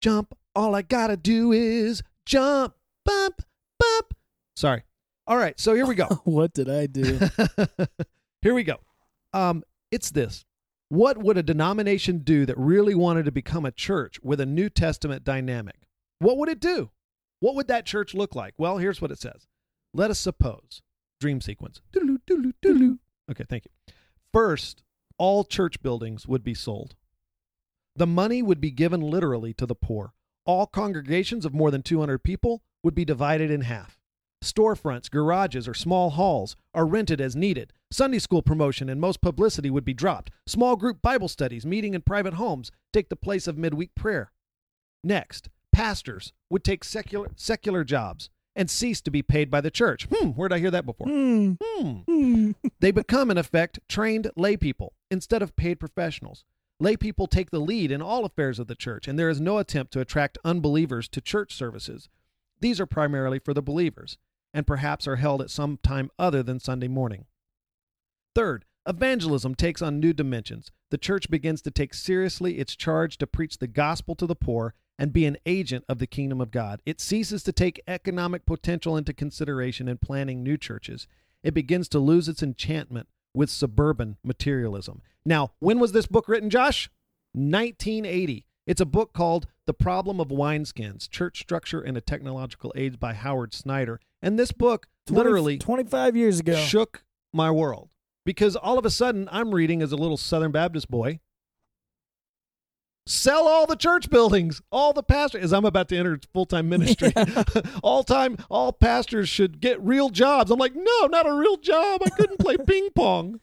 jump. 0.00 0.36
All 0.54 0.74
I 0.74 0.82
gotta 0.82 1.16
do 1.16 1.52
is 1.52 2.02
jump, 2.26 2.74
bump, 3.04 3.42
bump. 3.78 4.14
Sorry. 4.56 4.82
All 5.26 5.36
right, 5.36 5.58
so 5.60 5.74
here 5.74 5.86
we 5.86 5.94
go. 5.94 6.06
what 6.24 6.52
did 6.52 6.70
I 6.70 6.86
do? 6.86 7.18
here 8.42 8.54
we 8.54 8.64
go. 8.64 8.78
Um, 9.32 9.62
it's 9.90 10.10
this. 10.10 10.44
What 10.88 11.18
would 11.18 11.36
a 11.36 11.42
denomination 11.42 12.20
do 12.20 12.46
that 12.46 12.56
really 12.56 12.94
wanted 12.94 13.26
to 13.26 13.32
become 13.32 13.66
a 13.66 13.70
church 13.70 14.18
with 14.22 14.40
a 14.40 14.46
New 14.46 14.70
Testament 14.70 15.22
dynamic? 15.22 15.76
What 16.18 16.38
would 16.38 16.48
it 16.48 16.60
do? 16.60 16.90
What 17.40 17.54
would 17.54 17.68
that 17.68 17.84
church 17.84 18.14
look 18.14 18.34
like? 18.34 18.54
Well, 18.56 18.78
here's 18.78 19.00
what 19.00 19.10
it 19.10 19.18
says. 19.18 19.46
Let 19.94 20.10
us 20.10 20.18
suppose. 20.18 20.82
Dream 21.20 21.40
sequence. 21.40 21.80
Okay, 23.30 23.44
thank 23.48 23.64
you. 23.64 23.94
First, 24.32 24.82
all 25.18 25.44
church 25.44 25.82
buildings 25.82 26.26
would 26.26 26.44
be 26.44 26.54
sold. 26.54 26.94
The 27.96 28.06
money 28.06 28.42
would 28.42 28.60
be 28.60 28.70
given 28.70 29.00
literally 29.00 29.52
to 29.54 29.66
the 29.66 29.74
poor. 29.74 30.12
All 30.46 30.66
congregations 30.66 31.44
of 31.44 31.52
more 31.52 31.70
than 31.70 31.82
200 31.82 32.22
people 32.22 32.62
would 32.82 32.94
be 32.94 33.04
divided 33.04 33.50
in 33.50 33.62
half. 33.62 33.98
Storefronts, 34.42 35.10
garages, 35.10 35.66
or 35.66 35.74
small 35.74 36.10
halls 36.10 36.54
are 36.72 36.86
rented 36.86 37.20
as 37.20 37.34
needed. 37.34 37.72
Sunday 37.90 38.20
school 38.20 38.40
promotion 38.40 38.88
and 38.88 39.00
most 39.00 39.20
publicity 39.20 39.68
would 39.68 39.84
be 39.84 39.94
dropped. 39.94 40.30
Small 40.46 40.76
group 40.76 41.02
Bible 41.02 41.26
studies, 41.26 41.66
meeting 41.66 41.94
in 41.94 42.02
private 42.02 42.34
homes, 42.34 42.70
take 42.92 43.08
the 43.08 43.16
place 43.16 43.48
of 43.48 43.58
midweek 43.58 43.94
prayer. 43.96 44.30
Next, 45.02 45.48
pastors 45.72 46.32
would 46.50 46.62
take 46.62 46.84
secular, 46.84 47.30
secular 47.34 47.82
jobs 47.82 48.30
and 48.56 48.70
cease 48.70 49.00
to 49.02 49.10
be 49.10 49.22
paid 49.22 49.50
by 49.50 49.60
the 49.60 49.70
church. 49.70 50.06
Hmm, 50.12 50.30
where 50.30 50.48
did 50.48 50.56
I 50.56 50.58
hear 50.58 50.70
that 50.70 50.86
before? 50.86 51.06
Hmm. 51.06 51.52
Hmm. 51.62 51.92
Hmm. 52.08 52.50
They 52.80 52.90
become, 52.90 53.30
in 53.30 53.38
effect, 53.38 53.78
trained 53.88 54.30
lay 54.36 54.56
people 54.56 54.94
instead 55.10 55.42
of 55.42 55.56
paid 55.56 55.78
professionals. 55.78 56.44
Lay 56.80 56.96
people 56.96 57.26
take 57.26 57.50
the 57.50 57.60
lead 57.60 57.90
in 57.90 58.02
all 58.02 58.24
affairs 58.24 58.58
of 58.58 58.66
the 58.66 58.74
church, 58.74 59.08
and 59.08 59.18
there 59.18 59.28
is 59.28 59.40
no 59.40 59.58
attempt 59.58 59.92
to 59.92 60.00
attract 60.00 60.38
unbelievers 60.44 61.08
to 61.08 61.20
church 61.20 61.54
services. 61.54 62.08
These 62.60 62.80
are 62.80 62.86
primarily 62.86 63.38
for 63.38 63.52
the 63.52 63.62
believers, 63.62 64.18
and 64.54 64.66
perhaps 64.66 65.06
are 65.06 65.16
held 65.16 65.40
at 65.42 65.50
some 65.50 65.78
time 65.82 66.10
other 66.18 66.42
than 66.42 66.60
Sunday 66.60 66.88
morning. 66.88 67.26
Third, 68.34 68.64
evangelism 68.86 69.54
takes 69.54 69.82
on 69.82 70.00
new 70.00 70.12
dimensions. 70.12 70.70
The 70.90 70.98
church 70.98 71.30
begins 71.30 71.62
to 71.62 71.70
take 71.70 71.94
seriously 71.94 72.58
its 72.58 72.76
charge 72.76 73.18
to 73.18 73.26
preach 73.26 73.58
the 73.58 73.66
gospel 73.66 74.14
to 74.16 74.26
the 74.26 74.36
poor 74.36 74.74
and 74.98 75.12
be 75.12 75.26
an 75.26 75.38
agent 75.46 75.84
of 75.88 75.98
the 75.98 76.06
kingdom 76.06 76.40
of 76.40 76.50
God. 76.50 76.80
It 76.84 77.00
ceases 77.00 77.42
to 77.44 77.52
take 77.52 77.82
economic 77.86 78.44
potential 78.44 78.96
into 78.96 79.12
consideration 79.12 79.88
in 79.88 79.98
planning 79.98 80.42
new 80.42 80.56
churches. 80.56 81.06
It 81.42 81.54
begins 81.54 81.88
to 81.90 81.98
lose 81.98 82.28
its 82.28 82.42
enchantment 82.42 83.08
with 83.32 83.50
suburban 83.50 84.16
materialism. 84.24 85.02
Now, 85.24 85.52
when 85.60 85.78
was 85.78 85.92
this 85.92 86.06
book 86.06 86.28
written, 86.28 86.50
Josh? 86.50 86.90
1980. 87.32 88.46
It's 88.66 88.80
a 88.80 88.86
book 88.86 89.12
called 89.12 89.46
The 89.66 89.74
Problem 89.74 90.20
of 90.20 90.28
Wineskins 90.28 91.08
Church 91.08 91.40
Structure 91.40 91.80
in 91.80 91.96
a 91.96 92.00
Technological 92.00 92.72
Age 92.76 92.98
by 92.98 93.14
Howard 93.14 93.54
Snyder. 93.54 94.00
And 94.20 94.38
this 94.38 94.52
book 94.52 94.88
20 95.06 95.18
literally 95.18 95.58
25 95.58 96.16
years 96.16 96.40
ago. 96.40 96.56
shook 96.56 97.04
my 97.32 97.50
world 97.50 97.88
because 98.26 98.56
all 98.56 98.78
of 98.78 98.84
a 98.84 98.90
sudden 98.90 99.28
I'm 99.30 99.54
reading 99.54 99.80
as 99.80 99.92
a 99.92 99.96
little 99.96 100.16
Southern 100.16 100.52
Baptist 100.52 100.90
boy. 100.90 101.20
Sell 103.08 103.48
all 103.48 103.64
the 103.64 103.74
church 103.74 104.10
buildings, 104.10 104.60
all 104.70 104.92
the 104.92 105.02
pastors. 105.02 105.42
As 105.42 105.54
I'm 105.54 105.64
about 105.64 105.88
to 105.88 105.96
enter 105.96 106.20
full 106.34 106.44
time 106.44 106.68
ministry, 106.68 107.10
all 107.82 108.04
time, 108.04 108.36
all 108.50 108.70
pastors 108.70 109.30
should 109.30 109.62
get 109.62 109.80
real 109.82 110.10
jobs. 110.10 110.50
I'm 110.50 110.58
like, 110.58 110.74
no, 110.76 111.06
not 111.06 111.26
a 111.26 111.32
real 111.32 111.56
job. 111.56 112.02
I 112.04 112.10
couldn't 112.10 112.38
play 112.38 112.58
ping 112.58 112.90
pong. 112.94 113.40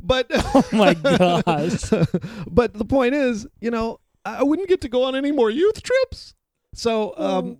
But 0.00 0.28
oh 0.30 0.64
my 0.72 0.94
gosh. 0.94 1.90
but 2.48 2.74
the 2.74 2.84
point 2.88 3.16
is, 3.16 3.44
you 3.60 3.72
know, 3.72 3.98
I 4.24 4.44
wouldn't 4.44 4.68
get 4.68 4.82
to 4.82 4.88
go 4.88 5.02
on 5.02 5.16
any 5.16 5.32
more 5.32 5.50
youth 5.50 5.82
trips. 5.82 6.36
So, 6.74 7.12
um, 7.16 7.58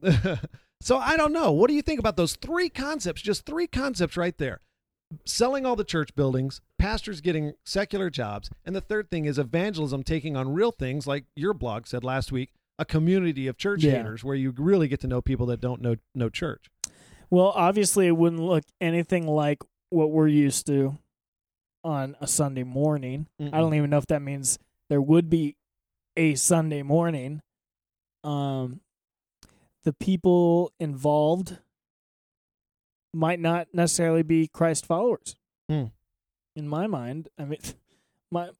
so 0.80 0.96
I 0.96 1.16
don't 1.16 1.32
know. 1.32 1.50
What 1.50 1.66
do 1.66 1.74
you 1.74 1.82
think 1.82 1.98
about 1.98 2.16
those 2.16 2.36
three 2.36 2.68
concepts? 2.68 3.20
Just 3.20 3.46
three 3.46 3.66
concepts 3.66 4.16
right 4.16 4.38
there 4.38 4.60
selling 5.24 5.66
all 5.66 5.74
the 5.74 5.82
church 5.82 6.14
buildings, 6.14 6.60
pastors 6.78 7.20
getting 7.20 7.54
secular 7.64 8.08
jobs, 8.10 8.50
and 8.64 8.74
the 8.74 8.80
third 8.80 9.10
thing 9.10 9.24
is 9.24 9.38
evangelism 9.38 10.02
taking 10.02 10.36
on 10.36 10.52
real 10.52 10.70
things 10.72 11.06
like 11.06 11.24
your 11.36 11.52
blog 11.54 11.86
said 11.86 12.04
last 12.04 12.30
week, 12.32 12.50
a 12.78 12.84
community 12.84 13.46
of 13.48 13.56
church 13.56 13.82
Yeah. 13.82 13.92
haters 13.98 14.22
where 14.24 14.36
you 14.36 14.52
really 14.56 14.88
get 14.88 15.00
to 15.00 15.06
know 15.08 15.20
people 15.20 15.46
that 15.46 15.60
don't 15.60 15.82
know 15.82 15.96
know 16.14 16.28
church. 16.28 16.70
Well, 17.30 17.52
obviously, 17.54 18.06
it 18.06 18.16
wouldn't 18.16 18.40
look 18.42 18.64
anything 18.80 19.26
like 19.26 19.58
what 19.90 20.10
we're 20.10 20.28
used 20.28 20.66
to 20.66 20.96
on 21.84 22.16
a 22.20 22.26
Sunday 22.26 22.62
morning. 22.64 23.26
I 23.40 23.50
don't 23.50 23.74
even 23.74 23.90
know 23.90 23.98
if 23.98 24.06
that 24.06 24.22
means 24.22 24.58
there 24.88 25.02
would 25.02 25.28
be 25.28 25.56
a 26.16 26.34
Sunday 26.36 26.82
morning. 26.82 27.42
Um, 28.24 28.80
the 29.84 29.92
people 29.92 30.72
involved 30.80 31.58
might 33.14 33.40
not 33.40 33.68
necessarily 33.72 34.22
be 34.22 34.48
Christ 34.48 34.86
followers. 34.86 35.36
Hmm. 35.68 35.84
In 36.58 36.68
my 36.68 36.86
mind, 36.86 37.28
I 37.38 37.44
mean, 37.44 37.60
my 38.30 38.50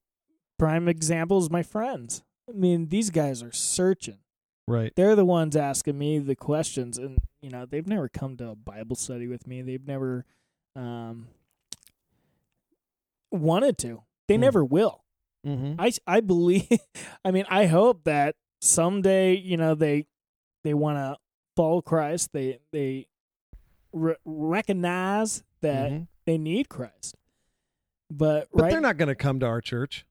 prime 0.59 0.89
example 0.89 1.39
is 1.39 1.51
my 1.51 1.63
friends. 1.63 2.23
I 2.49 2.53
mean, 2.53 2.89
these 2.89 3.11
guys 3.11 3.43
are 3.43 3.53
searching 3.53 4.19
Right. 4.67 4.93
they're 4.97 5.17
the 5.17 5.25
ones 5.25 5.57
asking 5.57 5.97
me 5.99 6.19
the 6.19 6.37
questions 6.37 6.99
and 6.99 7.19
you 7.41 7.49
know 7.49 7.65
they've 7.65 7.87
never 7.87 8.07
come 8.09 8.37
to 8.37 8.51
a 8.51 8.55
bible 8.55 8.97
study 8.97 9.27
with 9.27 9.47
me 9.47 9.63
they've 9.63 9.87
never 9.87 10.27
um 10.77 11.29
wanted 13.31 13.79
to 13.79 14.03
they 14.27 14.35
Hmm. 14.35 14.41
never 14.43 14.65
will 14.65 15.05
Mm-hmm. 15.47 15.81
i 15.81 15.91
i 16.07 16.21
believe 16.21 16.67
i 17.25 17.31
mean 17.31 17.47
i 17.49 17.65
hope 17.67 18.05
that 18.05 18.35
someday 18.61 19.35
you 19.37 19.57
know 19.57 19.75
they 19.75 20.05
they 20.65 20.75
want 20.75 20.99
to 20.99 21.17
follow 21.57 21.81
christ 21.81 22.33
they 22.35 22.59
they 22.73 23.07
re- 23.93 24.17
recognize 24.27 25.45
that 25.63 25.91
Mm-hmm. 25.93 26.03
they 26.27 26.37
need 26.39 26.69
christ 26.69 27.15
but, 28.11 28.49
But 28.53 28.63
right 28.63 28.71
they're 28.71 28.81
not 28.81 28.97
going 28.97 29.09
to 29.09 29.15
come 29.15 29.41
to 29.41 29.47
our 29.47 29.61
church. 29.61 30.05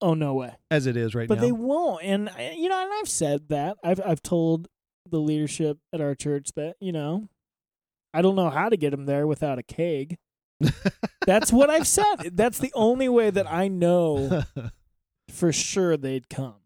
Oh 0.00 0.14
no 0.14 0.34
way. 0.34 0.52
as 0.70 0.86
it 0.86 0.96
is 0.96 1.14
right 1.14 1.26
But 1.28 1.36
now. 1.36 1.40
But 1.40 1.46
they 1.46 1.52
won't. 1.52 2.02
And 2.04 2.28
uh, 2.28 2.32
you 2.54 2.68
know, 2.68 2.82
and 2.82 2.92
I've 3.00 3.08
said 3.08 3.48
that. 3.48 3.76
I've 3.82 4.00
I've 4.04 4.22
told 4.22 4.68
the 5.08 5.18
leadership 5.20 5.78
at 5.92 6.00
our 6.00 6.14
church 6.14 6.50
that 6.56 6.76
you 6.80 6.92
know, 6.92 7.28
I 8.12 8.20
don't 8.22 8.34
know 8.36 8.50
how 8.50 8.68
to 8.68 8.76
get 8.76 8.90
them 8.90 9.06
there 9.06 9.26
without 9.26 9.58
a 9.58 9.62
keg. 9.62 10.16
That's 11.26 11.52
what 11.52 11.70
I've 11.70 11.86
said. 11.86 12.32
That's 12.36 12.58
the 12.58 12.72
only 12.74 13.08
way 13.08 13.30
that 13.30 13.50
I 13.50 13.68
know 13.68 14.42
for 15.30 15.52
sure 15.52 15.96
they'd 15.96 16.28
come. 16.28 16.56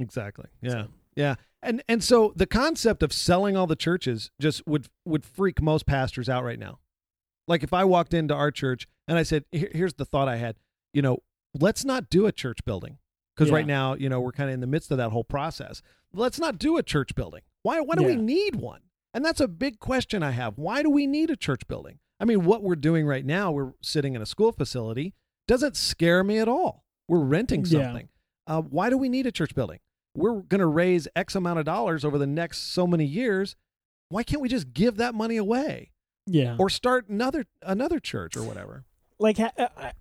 exactly. 0.00 0.46
Yeah. 0.60 0.70
So- 0.70 0.88
Yeah. 1.16 1.34
And 1.64 1.82
and 1.88 2.02
so 2.02 2.32
the 2.36 2.46
concept 2.46 3.02
of 3.04 3.12
selling 3.12 3.56
all 3.56 3.66
the 3.68 3.76
churches 3.76 4.30
just 4.40 4.66
would 4.66 4.88
would 5.04 5.24
freak 5.24 5.62
most 5.62 5.86
pastors 5.86 6.28
out 6.28 6.42
right 6.44 6.58
now. 6.58 6.78
Like 7.48 7.62
if 7.62 7.72
I 7.72 7.84
walked 7.84 8.14
into 8.14 8.34
our 8.34 8.50
church 8.50 8.86
and 9.08 9.18
I 9.18 9.22
said, 9.22 9.44
Here, 9.52 9.70
"Here's 9.72 9.94
the 9.94 10.04
thought 10.04 10.28
I 10.28 10.36
had. 10.36 10.56
You 10.94 11.02
know, 11.02 11.18
let's 11.58 11.84
not 11.84 12.08
do 12.10 12.26
a 12.26 12.32
church 12.32 12.64
building 12.64 12.98
because 13.34 13.48
Yeah. 13.50 13.56
right 13.56 13.66
now, 13.66 13.94
you 13.94 14.08
know, 14.08 14.20
we're 14.20 14.32
kind 14.32 14.50
of 14.50 14.54
in 14.54 14.60
the 14.60 14.66
midst 14.66 14.90
of 14.90 14.98
that 14.98 15.10
whole 15.10 15.24
process. 15.24 15.82
Let's 16.12 16.38
not 16.38 16.58
do 16.58 16.76
a 16.76 16.82
church 16.82 17.14
building. 17.14 17.42
Why? 17.62 17.80
Why 17.80 17.94
do 17.96 18.04
we 18.04 18.16
need 18.16 18.56
one? 18.56 18.80
And 19.14 19.24
that's 19.24 19.40
a 19.40 19.48
big 19.48 19.78
question 19.78 20.22
I 20.22 20.30
have. 20.30 20.56
Why 20.58 20.82
do 20.82 20.90
we 20.90 21.06
need 21.06 21.30
a 21.30 21.36
church 21.36 21.66
building? 21.68 21.98
I 22.20 22.24
mean, 22.24 22.44
what 22.44 22.62
we're 22.62 22.76
doing 22.76 23.06
right 23.06 23.24
now, 23.24 23.50
we're 23.50 23.72
sitting 23.82 24.14
in 24.14 24.22
a 24.22 24.26
school 24.26 24.52
facility, 24.52 25.14
doesn't 25.48 25.76
scare 25.76 26.22
me 26.24 26.38
at 26.38 26.48
all. 26.48 26.84
We're 27.08 27.24
renting 27.24 27.64
Yeah. 27.64 27.84
something. 27.84 28.08
Uh, 28.46 28.62
why 28.62 28.90
do 28.90 28.96
we 28.96 29.08
need 29.08 29.26
a 29.26 29.32
church 29.32 29.54
building? 29.54 29.80
We're 30.14 30.40
going 30.42 30.60
to 30.60 30.66
raise 30.66 31.08
X 31.16 31.34
amount 31.34 31.58
of 31.58 31.64
dollars 31.64 32.04
over 32.04 32.18
the 32.18 32.26
next 32.26 32.72
so 32.72 32.86
many 32.86 33.04
years. 33.04 33.56
Why 34.08 34.22
can't 34.22 34.42
we 34.42 34.48
just 34.48 34.72
give 34.72 34.96
that 34.96 35.14
money 35.14 35.36
away 35.36 35.91
Yeah. 36.26 36.56
or 36.58 36.70
start 36.70 37.08
another 37.08 37.44
another 37.62 37.98
church 37.98 38.36
or 38.36 38.42
whatever? 38.44 38.84
like 39.18 39.38
I, 39.40 39.50
I, 39.58 39.92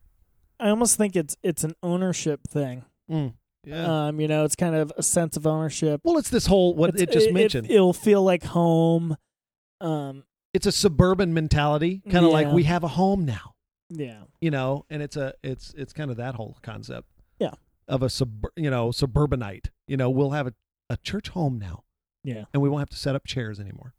I 0.60 0.70
almost 0.70 0.98
think 0.98 1.16
it's 1.16 1.36
it's 1.44 1.64
an 1.64 1.74
ownership 1.84 2.42
thing. 2.48 2.86
Mm, 3.10 3.34
yeah. 3.66 4.08
Um, 4.08 4.20
you 4.22 4.28
know, 4.28 4.46
it's 4.46 4.56
kind 4.56 4.76
of 4.76 4.92
a 4.98 5.04
sense 5.04 5.38
of 5.38 5.46
ownership. 5.48 6.02
well, 6.04 6.18
it's 6.18 6.30
this 6.30 6.46
whole 6.48 6.74
what 6.76 6.90
It's- 6.90 7.04
it 7.04 7.12
just 7.12 7.28
it, 7.28 7.34
mentioned. 7.34 7.70
It, 7.70 7.80
will 7.80 7.94
feel 7.94 8.24
like 8.24 8.44
home. 8.44 9.18
Um, 9.80 10.24
it's 10.54 10.66
a 10.68 10.72
suburban 10.72 11.34
mentality, 11.34 12.02
kind 12.10 12.26
of 12.26 12.32
like 12.32 12.52
we 12.52 12.64
have 12.64 12.84
a 12.84 12.88
home 12.90 13.26
now, 13.26 13.56
yeah. 13.90 14.24
you 14.42 14.52
know, 14.52 14.86
and 14.90 15.02
it's 15.02 15.16
a 15.16 15.34
it's 15.44 15.74
it's 15.78 15.94
kind 15.94 16.12
of 16.12 16.18
that 16.18 16.36
whole 16.36 16.58
concept. 16.62 17.08
Yeah. 17.40 17.52
Of 17.88 18.04
a 18.04 18.10
sub, 18.10 18.46
you 18.56 18.70
know, 18.70 18.92
suburbanite. 18.92 19.72
You 19.88 19.98
know, 19.98 20.10
we'll 20.10 20.32
have 20.32 20.48
a, 20.48 20.54
a 20.90 20.98
church 20.98 21.30
home 21.30 21.58
now, 21.58 21.84
Yeah. 22.24 22.44
and 22.54 22.62
we 22.62 22.70
won't 22.70 22.82
have 22.82 22.90
to 22.92 22.98
set 22.98 23.16
up 23.16 23.26
chairs 23.26 23.60
anymore. 23.60 23.94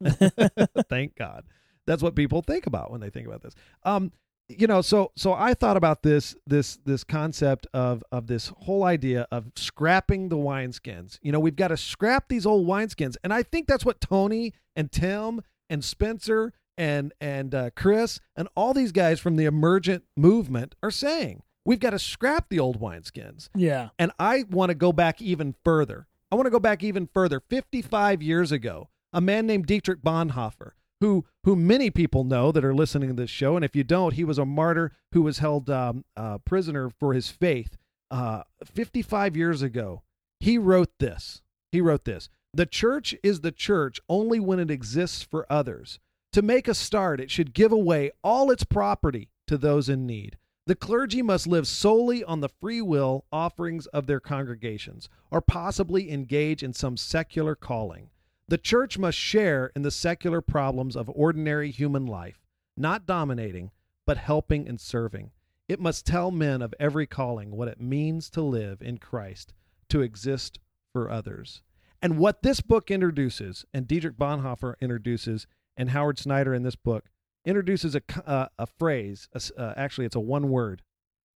Thank 0.88 1.16
God. 1.16 1.44
That's 1.86 2.02
what 2.02 2.14
people 2.14 2.42
think 2.42 2.66
about 2.66 2.90
when 2.90 3.00
they 3.00 3.10
think 3.10 3.26
about 3.26 3.42
this. 3.42 3.54
Um, 3.84 4.12
you 4.48 4.66
know, 4.66 4.82
so 4.82 5.12
so 5.16 5.32
I 5.32 5.54
thought 5.54 5.76
about 5.76 6.02
this 6.02 6.34
this 6.46 6.78
this 6.84 7.04
concept 7.04 7.66
of 7.72 8.02
of 8.10 8.26
this 8.26 8.52
whole 8.58 8.84
idea 8.84 9.26
of 9.30 9.46
scrapping 9.56 10.28
the 10.28 10.36
wineskins. 10.36 11.18
You 11.22 11.32
know, 11.32 11.40
we've 11.40 11.56
got 11.56 11.68
to 11.68 11.76
scrap 11.76 12.28
these 12.28 12.46
old 12.46 12.66
wineskins, 12.66 13.16
and 13.22 13.32
I 13.32 13.42
think 13.42 13.66
that's 13.66 13.84
what 13.84 14.00
Tony 14.00 14.54
and 14.74 14.90
Tim 14.90 15.42
and 15.68 15.84
Spencer 15.84 16.52
and 16.76 17.12
and 17.20 17.54
uh, 17.54 17.70
Chris 17.76 18.20
and 18.36 18.48
all 18.56 18.74
these 18.74 18.92
guys 18.92 19.20
from 19.20 19.36
the 19.36 19.44
emergent 19.44 20.04
movement 20.16 20.74
are 20.82 20.90
saying. 20.90 21.42
We've 21.64 21.78
got 21.78 21.90
to 21.90 21.98
scrap 21.98 22.48
the 22.48 22.58
old 22.58 22.80
wineskins. 22.80 23.50
yeah. 23.54 23.90
And 23.98 24.12
I 24.18 24.44
want 24.50 24.70
to 24.70 24.74
go 24.74 24.92
back 24.92 25.20
even 25.20 25.54
further. 25.62 26.08
I 26.32 26.34
want 26.34 26.46
to 26.46 26.50
go 26.50 26.58
back 26.58 26.82
even 26.82 27.08
further. 27.12 27.40
55 27.50 28.22
years 28.22 28.50
ago, 28.50 28.88
a 29.12 29.20
man 29.20 29.46
named 29.46 29.66
Dietrich 29.66 30.02
Bonhoeffer, 30.02 30.72
who 31.00 31.24
who 31.44 31.56
many 31.56 31.90
people 31.90 32.24
know 32.24 32.52
that 32.52 32.64
are 32.64 32.74
listening 32.74 33.08
to 33.08 33.14
this 33.14 33.30
show, 33.30 33.56
and 33.56 33.64
if 33.64 33.74
you 33.74 33.84
don't, 33.84 34.14
he 34.14 34.24
was 34.24 34.38
a 34.38 34.44
martyr 34.44 34.92
who 35.12 35.22
was 35.22 35.38
held 35.38 35.70
um, 35.70 36.04
uh, 36.16 36.38
prisoner 36.38 36.90
for 36.90 37.14
his 37.14 37.28
faith. 37.28 37.76
Uh, 38.10 38.42
55 38.64 39.36
years 39.36 39.62
ago, 39.62 40.02
he 40.40 40.58
wrote 40.58 40.90
this. 40.98 41.42
He 41.72 41.80
wrote 41.80 42.04
this: 42.04 42.28
"The 42.52 42.66
church 42.66 43.14
is 43.22 43.40
the 43.40 43.52
church 43.52 44.00
only 44.08 44.40
when 44.40 44.58
it 44.58 44.70
exists 44.70 45.22
for 45.22 45.50
others. 45.50 45.98
To 46.32 46.42
make 46.42 46.68
a 46.68 46.74
start, 46.74 47.20
it 47.20 47.30
should 47.30 47.54
give 47.54 47.72
away 47.72 48.12
all 48.22 48.50
its 48.50 48.64
property 48.64 49.30
to 49.46 49.56
those 49.56 49.88
in 49.88 50.06
need." 50.06 50.36
The 50.66 50.76
clergy 50.76 51.22
must 51.22 51.48
live 51.48 51.66
solely 51.66 52.22
on 52.22 52.40
the 52.40 52.48
free 52.48 52.82
will 52.82 53.24
offerings 53.32 53.86
of 53.86 54.06
their 54.06 54.20
congregations, 54.20 55.08
or 55.30 55.40
possibly 55.40 56.12
engage 56.12 56.62
in 56.62 56.72
some 56.74 56.96
secular 56.96 57.56
calling. 57.56 58.10
The 58.50 58.58
church 58.58 58.98
must 58.98 59.16
share 59.16 59.70
in 59.76 59.82
the 59.82 59.92
secular 59.92 60.40
problems 60.40 60.96
of 60.96 61.08
ordinary 61.14 61.70
human 61.70 62.04
life, 62.04 62.44
not 62.76 63.06
dominating, 63.06 63.70
but 64.04 64.16
helping 64.16 64.66
and 64.66 64.80
serving. 64.80 65.30
It 65.68 65.78
must 65.78 66.04
tell 66.04 66.32
men 66.32 66.60
of 66.60 66.74
every 66.80 67.06
calling 67.06 67.52
what 67.52 67.68
it 67.68 67.80
means 67.80 68.28
to 68.30 68.42
live 68.42 68.82
in 68.82 68.98
Christ, 68.98 69.54
to 69.90 70.00
exist 70.00 70.58
for 70.92 71.08
others. 71.08 71.62
And 72.02 72.18
what 72.18 72.42
this 72.42 72.60
book 72.60 72.90
introduces, 72.90 73.64
and 73.72 73.86
Dietrich 73.86 74.16
Bonhoeffer 74.18 74.74
introduces, 74.80 75.46
and 75.76 75.90
Howard 75.90 76.18
Snyder 76.18 76.52
in 76.52 76.64
this 76.64 76.74
book, 76.74 77.04
introduces 77.44 77.94
a, 77.94 78.02
uh, 78.26 78.48
a 78.58 78.66
phrase. 78.66 79.28
Uh, 79.32 79.74
actually, 79.76 80.06
it's 80.06 80.16
a 80.16 80.20
one 80.20 80.50
word 80.50 80.82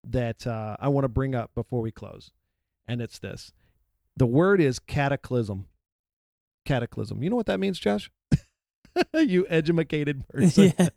that 0.02 0.46
uh, 0.46 0.78
I 0.80 0.88
want 0.88 1.04
to 1.04 1.10
bring 1.10 1.34
up 1.34 1.54
before 1.54 1.82
we 1.82 1.92
close, 1.92 2.30
and 2.88 3.02
it's 3.02 3.18
this: 3.18 3.52
the 4.16 4.24
word 4.24 4.62
is 4.62 4.78
cataclysm. 4.78 5.66
Cataclysm. 6.64 7.22
You 7.22 7.30
know 7.30 7.36
what 7.36 7.46
that 7.46 7.60
means, 7.60 7.78
Josh? 7.78 8.10
you 9.14 9.46
educated 9.48 10.26
person. 10.32 10.72
Yeah. 10.78 10.88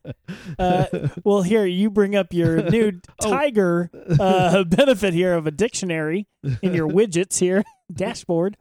Uh, 0.60 1.08
well, 1.24 1.42
here 1.44 1.66
you 1.66 1.90
bring 1.90 2.16
up 2.16 2.34
your 2.34 2.62
new 2.70 3.00
Oh. 3.24 3.30
tiger 3.30 3.90
uh, 4.20 4.64
benefit 4.66 5.14
here 5.14 5.34
of 5.34 5.48
a 5.48 5.52
dictionary 5.52 6.28
in 6.62 6.74
your 6.74 6.88
widgets 6.90 7.40
here 7.40 7.64
dashboard. 7.92 8.58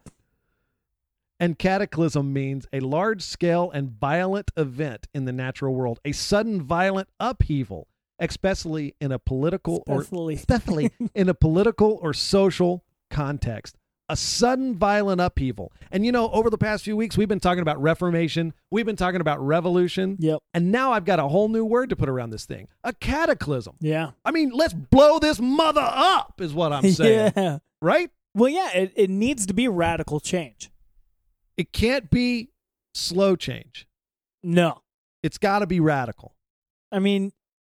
And 1.37 1.59
cataclysm 1.59 2.31
means 2.31 2.65
a 2.71 2.79
large 2.79 3.21
scale 3.21 3.69
and 3.69 3.89
violent 3.89 4.51
event 4.55 5.07
in 5.13 5.25
the 5.25 5.33
natural 5.33 5.75
world, 5.75 5.99
a 6.05 6.13
sudden 6.13 6.61
violent 6.61 7.09
upheaval, 7.19 7.87
especially 8.19 8.95
in 9.01 9.11
a 9.11 9.19
political 9.19 9.83
or 9.85 10.01
especially 10.31 10.91
in 11.13 11.27
a 11.27 11.33
political 11.33 11.99
or 12.01 12.13
social 12.13 12.85
context. 13.11 13.75
A 14.07 14.15
sudden 14.15 14.75
violent 14.75 15.19
upheaval. 15.19 15.71
And 15.91 16.05
you 16.05 16.11
know, 16.11 16.29
over 16.29 16.49
the 16.51 16.57
past 16.59 16.83
few 16.83 16.95
weeks, 16.95 17.17
we've 17.17 17.27
been 17.27 17.39
talking 17.39 17.61
about 17.63 17.81
reformation, 17.81 18.53
we've 18.69 18.85
been 18.85 18.95
talking 18.95 19.19
about 19.19 19.43
revolution, 19.43 20.17
Yep. 20.19 20.39
and 20.53 20.71
now 20.71 20.91
I've 20.93 21.05
got 21.05 21.19
a 21.19 21.27
whole 21.27 21.49
new 21.49 21.65
word 21.65 21.89
to 21.89 21.95
put 21.95 22.07
around 22.07 22.29
this 22.29 22.45
thing 22.45 22.67
a 22.83 22.93
cataclysm. 22.93 23.77
Yeah. 23.79 24.11
I 24.23 24.29
mean, 24.31 24.51
let's 24.53 24.73
blow 24.73 25.17
this 25.17 25.39
mother 25.39 25.81
up, 25.83 26.39
is 26.39 26.53
what 26.53 26.71
I'm 26.71 26.87
saying. 26.91 27.33
yeah. 27.35 27.57
Right? 27.81 28.11
Well, 28.35 28.49
yeah. 28.49 28.69
It, 28.75 28.93
it 28.95 29.09
needs 29.09 29.47
to 29.47 29.53
be 29.53 29.67
radical 29.67 30.19
change. 30.19 30.69
It 31.57 31.71
can't 31.71 32.11
be 32.11 32.49
slow 32.93 33.35
change, 33.35 33.87
No. 34.43 34.81
it's 35.23 35.37
got 35.39 35.59
to 35.59 35.67
be 35.67 35.79
radical. 35.79 36.35
I 36.91 36.99
mean, 36.99 37.31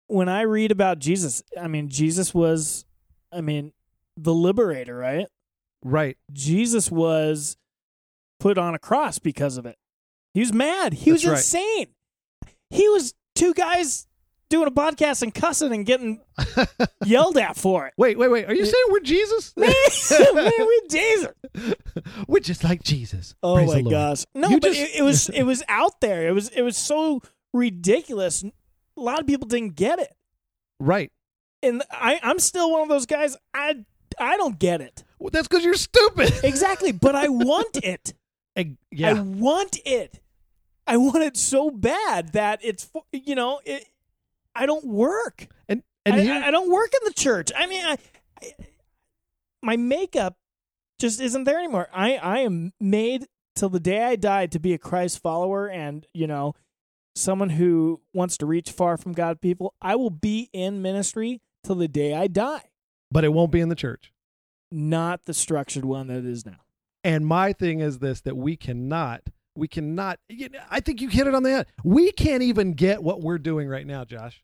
when 0.07 0.29
I 0.29 0.41
read 0.43 0.71
about 0.71 0.99
Jesus, 0.99 1.43
I 1.59 1.67
mean, 1.67 1.89
Jesus 1.89 2.33
was, 2.33 2.85
I 3.33 3.41
mean, 3.41 3.73
the 4.17 4.33
liberator, 4.33 4.95
right? 4.97 5.27
Right. 5.83 6.17
Jesus 6.31 6.91
was 6.91 7.57
put 8.39 8.57
on 8.57 8.75
a 8.75 8.79
cross 8.79 9.19
because 9.19 9.57
of 9.57 9.65
it. 9.65 9.77
He 10.33 10.39
was 10.39 10.53
mad. 10.53 10.93
He 10.93 11.11
was 11.11 11.25
right. 11.25 11.33
insane. 11.37 11.87
He 12.69 12.87
was 12.89 13.13
two 13.35 13.53
guys 13.53 14.07
doing 14.49 14.67
a 14.67 14.71
podcast 14.71 15.21
and 15.23 15.33
cussing 15.33 15.73
and 15.73 15.85
getting 15.85 16.21
yelled 17.05 17.37
at 17.37 17.55
for 17.55 17.87
it. 17.87 17.93
Wait, 17.97 18.17
wait, 18.17 18.29
wait. 18.29 18.45
Are 18.47 18.53
you 18.53 18.65
saying 18.65 18.83
we're 18.89 18.99
Jesus? 18.99 19.53
Man, 19.57 19.73
man, 20.35 20.51
we 20.59 20.81
Jesus. 20.89 21.33
we're 22.27 22.39
just 22.39 22.63
like 22.63 22.83
Jesus. 22.83 23.33
Oh 23.41 23.55
Praise 23.55 23.73
my 23.73 23.81
gosh. 23.81 24.25
No, 24.35 24.49
You 24.49 24.59
but 24.59 24.73
just- 24.73 24.79
it, 24.79 24.99
it 24.99 25.03
was 25.03 25.29
it 25.29 25.43
was 25.43 25.63
out 25.67 25.99
there. 26.01 26.27
It 26.27 26.31
was 26.33 26.49
it 26.49 26.61
was 26.61 26.77
so 26.77 27.21
ridiculous. 27.53 28.43
A 28.43 28.51
lot 29.01 29.19
of 29.19 29.27
people 29.27 29.47
didn't 29.47 29.75
get 29.75 29.99
it. 29.99 30.13
Right. 30.79 31.11
And 31.63 31.83
I, 31.91 32.19
I'm 32.23 32.39
still 32.39 32.71
one 32.71 32.81
of 32.81 32.89
those 32.89 33.05
guys. 33.05 33.37
I 33.53 33.85
I 34.19 34.37
don't 34.37 34.59
get 34.59 34.81
it. 34.81 35.03
Well, 35.19 35.29
that's 35.31 35.47
because 35.47 35.63
you're 35.63 35.73
stupid. 35.75 36.33
Exactly, 36.43 36.91
but 36.91 37.15
I 37.15 37.29
want 37.29 37.77
it. 37.83 38.13
I 38.57 38.75
yeah. 38.91 39.21
want 39.21 39.79
it. 39.85 40.19
I 40.87 40.97
want 40.97 41.23
it 41.23 41.37
so 41.37 41.69
bad 41.69 42.33
that 42.33 42.59
it's 42.63 42.89
you 43.13 43.35
know 43.35 43.61
it. 43.65 43.85
I 44.55 44.65
don't 44.65 44.85
work. 44.85 45.47
and 45.69 45.83
and 46.05 46.15
I, 46.15 46.19
here, 46.19 46.33
I, 46.33 46.47
I 46.47 46.51
don't 46.51 46.69
work 46.69 46.91
in 46.93 47.05
the 47.05 47.13
church. 47.13 47.51
I 47.55 47.67
mean, 47.67 47.85
I, 47.85 47.97
I, 48.41 48.53
my 49.61 49.77
makeup 49.77 50.37
just 50.99 51.21
isn't 51.21 51.43
there 51.43 51.59
anymore. 51.59 51.87
I 51.93 52.15
I 52.15 52.39
am 52.39 52.73
made 52.79 53.27
till 53.55 53.69
the 53.69 53.79
day 53.79 54.03
I 54.03 54.15
die 54.15 54.47
to 54.47 54.59
be 54.59 54.73
a 54.73 54.77
Christ 54.77 55.21
follower, 55.21 55.67
and 55.69 56.05
you 56.13 56.27
know, 56.27 56.55
someone 57.15 57.51
who 57.51 58.01
wants 58.13 58.37
to 58.37 58.45
reach 58.45 58.71
far 58.71 58.97
from 58.97 59.13
God. 59.13 59.41
People, 59.41 59.73
I 59.81 59.95
will 59.95 60.09
be 60.09 60.49
in 60.51 60.81
ministry 60.81 61.41
till 61.63 61.75
the 61.75 61.87
day 61.87 62.13
I 62.13 62.27
die. 62.27 62.70
But 63.11 63.23
it 63.23 63.33
won't 63.33 63.51
be 63.51 63.59
in 63.59 63.69
the 63.69 63.75
church. 63.75 64.11
Not 64.71 65.25
the 65.25 65.33
structured 65.33 65.83
one 65.85 66.07
that 66.07 66.19
it 66.19 66.25
is 66.25 66.45
now. 66.45 66.61
And 67.03 67.25
my 67.25 67.51
thing 67.53 67.79
is 67.79 67.99
this: 67.99 68.21
that 68.21 68.37
we 68.37 68.55
cannot, 68.55 69.21
we 69.55 69.67
cannot. 69.67 70.19
You 70.29 70.49
know, 70.49 70.59
I 70.69 70.79
think 70.79 71.01
you 71.01 71.09
hit 71.09 71.27
it 71.27 71.35
on 71.35 71.43
the 71.43 71.51
head. 71.51 71.67
We 71.83 72.11
can't 72.11 72.43
even 72.43 72.73
get 72.73 73.03
what 73.03 73.21
we're 73.21 73.39
doing 73.39 73.67
right 73.67 73.85
now, 73.85 74.05
Josh. 74.05 74.43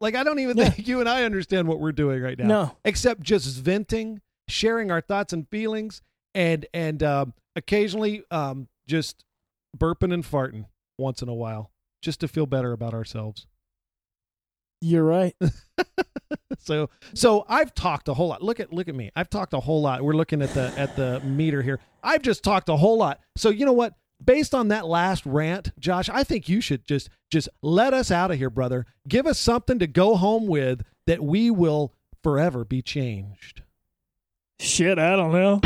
Like 0.00 0.14
I 0.14 0.22
don't 0.24 0.38
even 0.38 0.56
Yeah. 0.58 0.68
think 0.70 0.86
you 0.86 1.00
and 1.00 1.08
I 1.08 1.24
understand 1.24 1.68
what 1.68 1.80
we're 1.80 1.92
doing 1.92 2.20
right 2.22 2.38
now. 2.38 2.46
No. 2.46 2.76
except 2.84 3.22
just 3.22 3.58
venting, 3.58 4.20
sharing 4.46 4.90
our 4.90 5.00
thoughts 5.00 5.32
and 5.32 5.48
feelings, 5.48 6.02
and 6.34 6.66
and 6.74 7.02
um, 7.02 7.32
occasionally 7.56 8.22
um, 8.30 8.68
just 8.86 9.24
burping 9.76 10.12
and 10.12 10.22
farting 10.22 10.66
once 10.98 11.22
in 11.22 11.28
a 11.30 11.34
while, 11.34 11.72
just 12.02 12.20
to 12.20 12.28
feel 12.28 12.46
better 12.46 12.72
about 12.72 12.92
ourselves. 12.94 13.46
You're 14.86 15.04
right. 15.04 15.34
So 16.58 16.90
so 17.14 17.44
I've 17.48 17.74
talked 17.74 18.08
a 18.08 18.14
whole 18.14 18.28
lot. 18.28 18.42
Look 18.42 18.58
at 18.58 18.72
look 18.72 18.88
at 18.88 18.94
me. 18.94 19.10
I've 19.14 19.30
talked 19.30 19.54
a 19.54 19.60
whole 19.60 19.82
lot. 19.82 20.02
We're 20.02 20.14
looking 20.14 20.42
at 20.42 20.50
the 20.50 20.72
at 20.76 20.96
the 20.96 21.20
meter 21.20 21.62
here. 21.62 21.78
I've 22.02 22.22
just 22.22 22.42
talked 22.42 22.68
a 22.68 22.76
whole 22.76 22.98
lot. 22.98 23.20
So 23.36 23.50
you 23.50 23.64
know 23.64 23.72
what? 23.72 23.94
Based 24.24 24.54
on 24.54 24.68
that 24.68 24.86
last 24.86 25.24
rant, 25.26 25.70
Josh, 25.78 26.08
I 26.08 26.24
think 26.24 26.48
you 26.48 26.60
should 26.60 26.84
just 26.84 27.08
just 27.30 27.48
let 27.62 27.94
us 27.94 28.10
out 28.10 28.32
of 28.32 28.38
here, 28.38 28.50
brother. 28.50 28.84
Give 29.06 29.26
us 29.26 29.38
something 29.38 29.78
to 29.78 29.86
go 29.86 30.16
home 30.16 30.48
with 30.48 30.82
that 31.06 31.22
we 31.22 31.52
will 31.52 31.92
forever 32.24 32.64
be 32.64 32.82
changed. 32.82 33.62
Shit, 34.58 34.98
I 34.98 35.14
don't 35.14 35.32
know. 35.32 35.60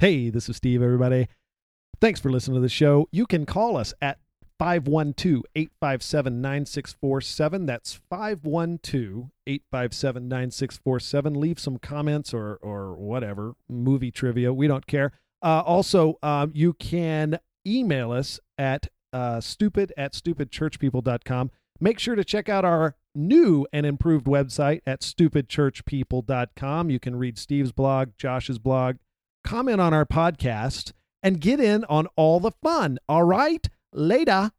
Hey, 0.00 0.30
this 0.30 0.48
is 0.48 0.54
Steve, 0.54 0.80
everybody. 0.80 1.26
Thanks 2.00 2.20
for 2.20 2.30
listening 2.30 2.54
to 2.54 2.60
the 2.60 2.68
show. 2.68 3.08
You 3.10 3.26
can 3.26 3.44
call 3.44 3.76
us 3.76 3.92
at 4.00 4.20
512 4.60 5.42
857 5.56 6.40
9647. 6.40 7.66
That's 7.66 7.94
512 8.08 9.30
857 9.44 10.28
9647. 10.28 11.40
Leave 11.40 11.58
some 11.58 11.78
comments 11.78 12.32
or, 12.32 12.60
or 12.62 12.94
whatever, 12.94 13.54
movie 13.68 14.12
trivia. 14.12 14.52
We 14.52 14.68
don't 14.68 14.86
care. 14.86 15.10
Uh, 15.42 15.64
also, 15.66 16.16
um, 16.22 16.52
you 16.54 16.74
can 16.74 17.40
email 17.66 18.12
us 18.12 18.38
at 18.56 18.86
uh, 19.12 19.40
stupid 19.40 19.92
at 19.96 20.12
stupidchurchpeople.com. 20.12 21.50
Make 21.80 21.98
sure 21.98 22.14
to 22.14 22.22
check 22.22 22.48
out 22.48 22.64
our 22.64 22.94
new 23.16 23.66
and 23.72 23.84
improved 23.84 24.26
website 24.26 24.80
at 24.86 25.00
stupidchurchpeople.com. 25.00 26.88
You 26.88 27.00
can 27.00 27.16
read 27.16 27.36
Steve's 27.36 27.72
blog, 27.72 28.10
Josh's 28.16 28.60
blog, 28.60 28.98
comment 29.48 29.80
on 29.80 29.94
our 29.94 30.04
podcast, 30.04 30.92
and 31.22 31.40
get 31.40 31.58
in 31.58 31.82
on 31.84 32.06
all 32.16 32.38
the 32.38 32.50
fun. 32.62 32.98
All 33.08 33.24
right? 33.24 33.66
Later. 33.94 34.50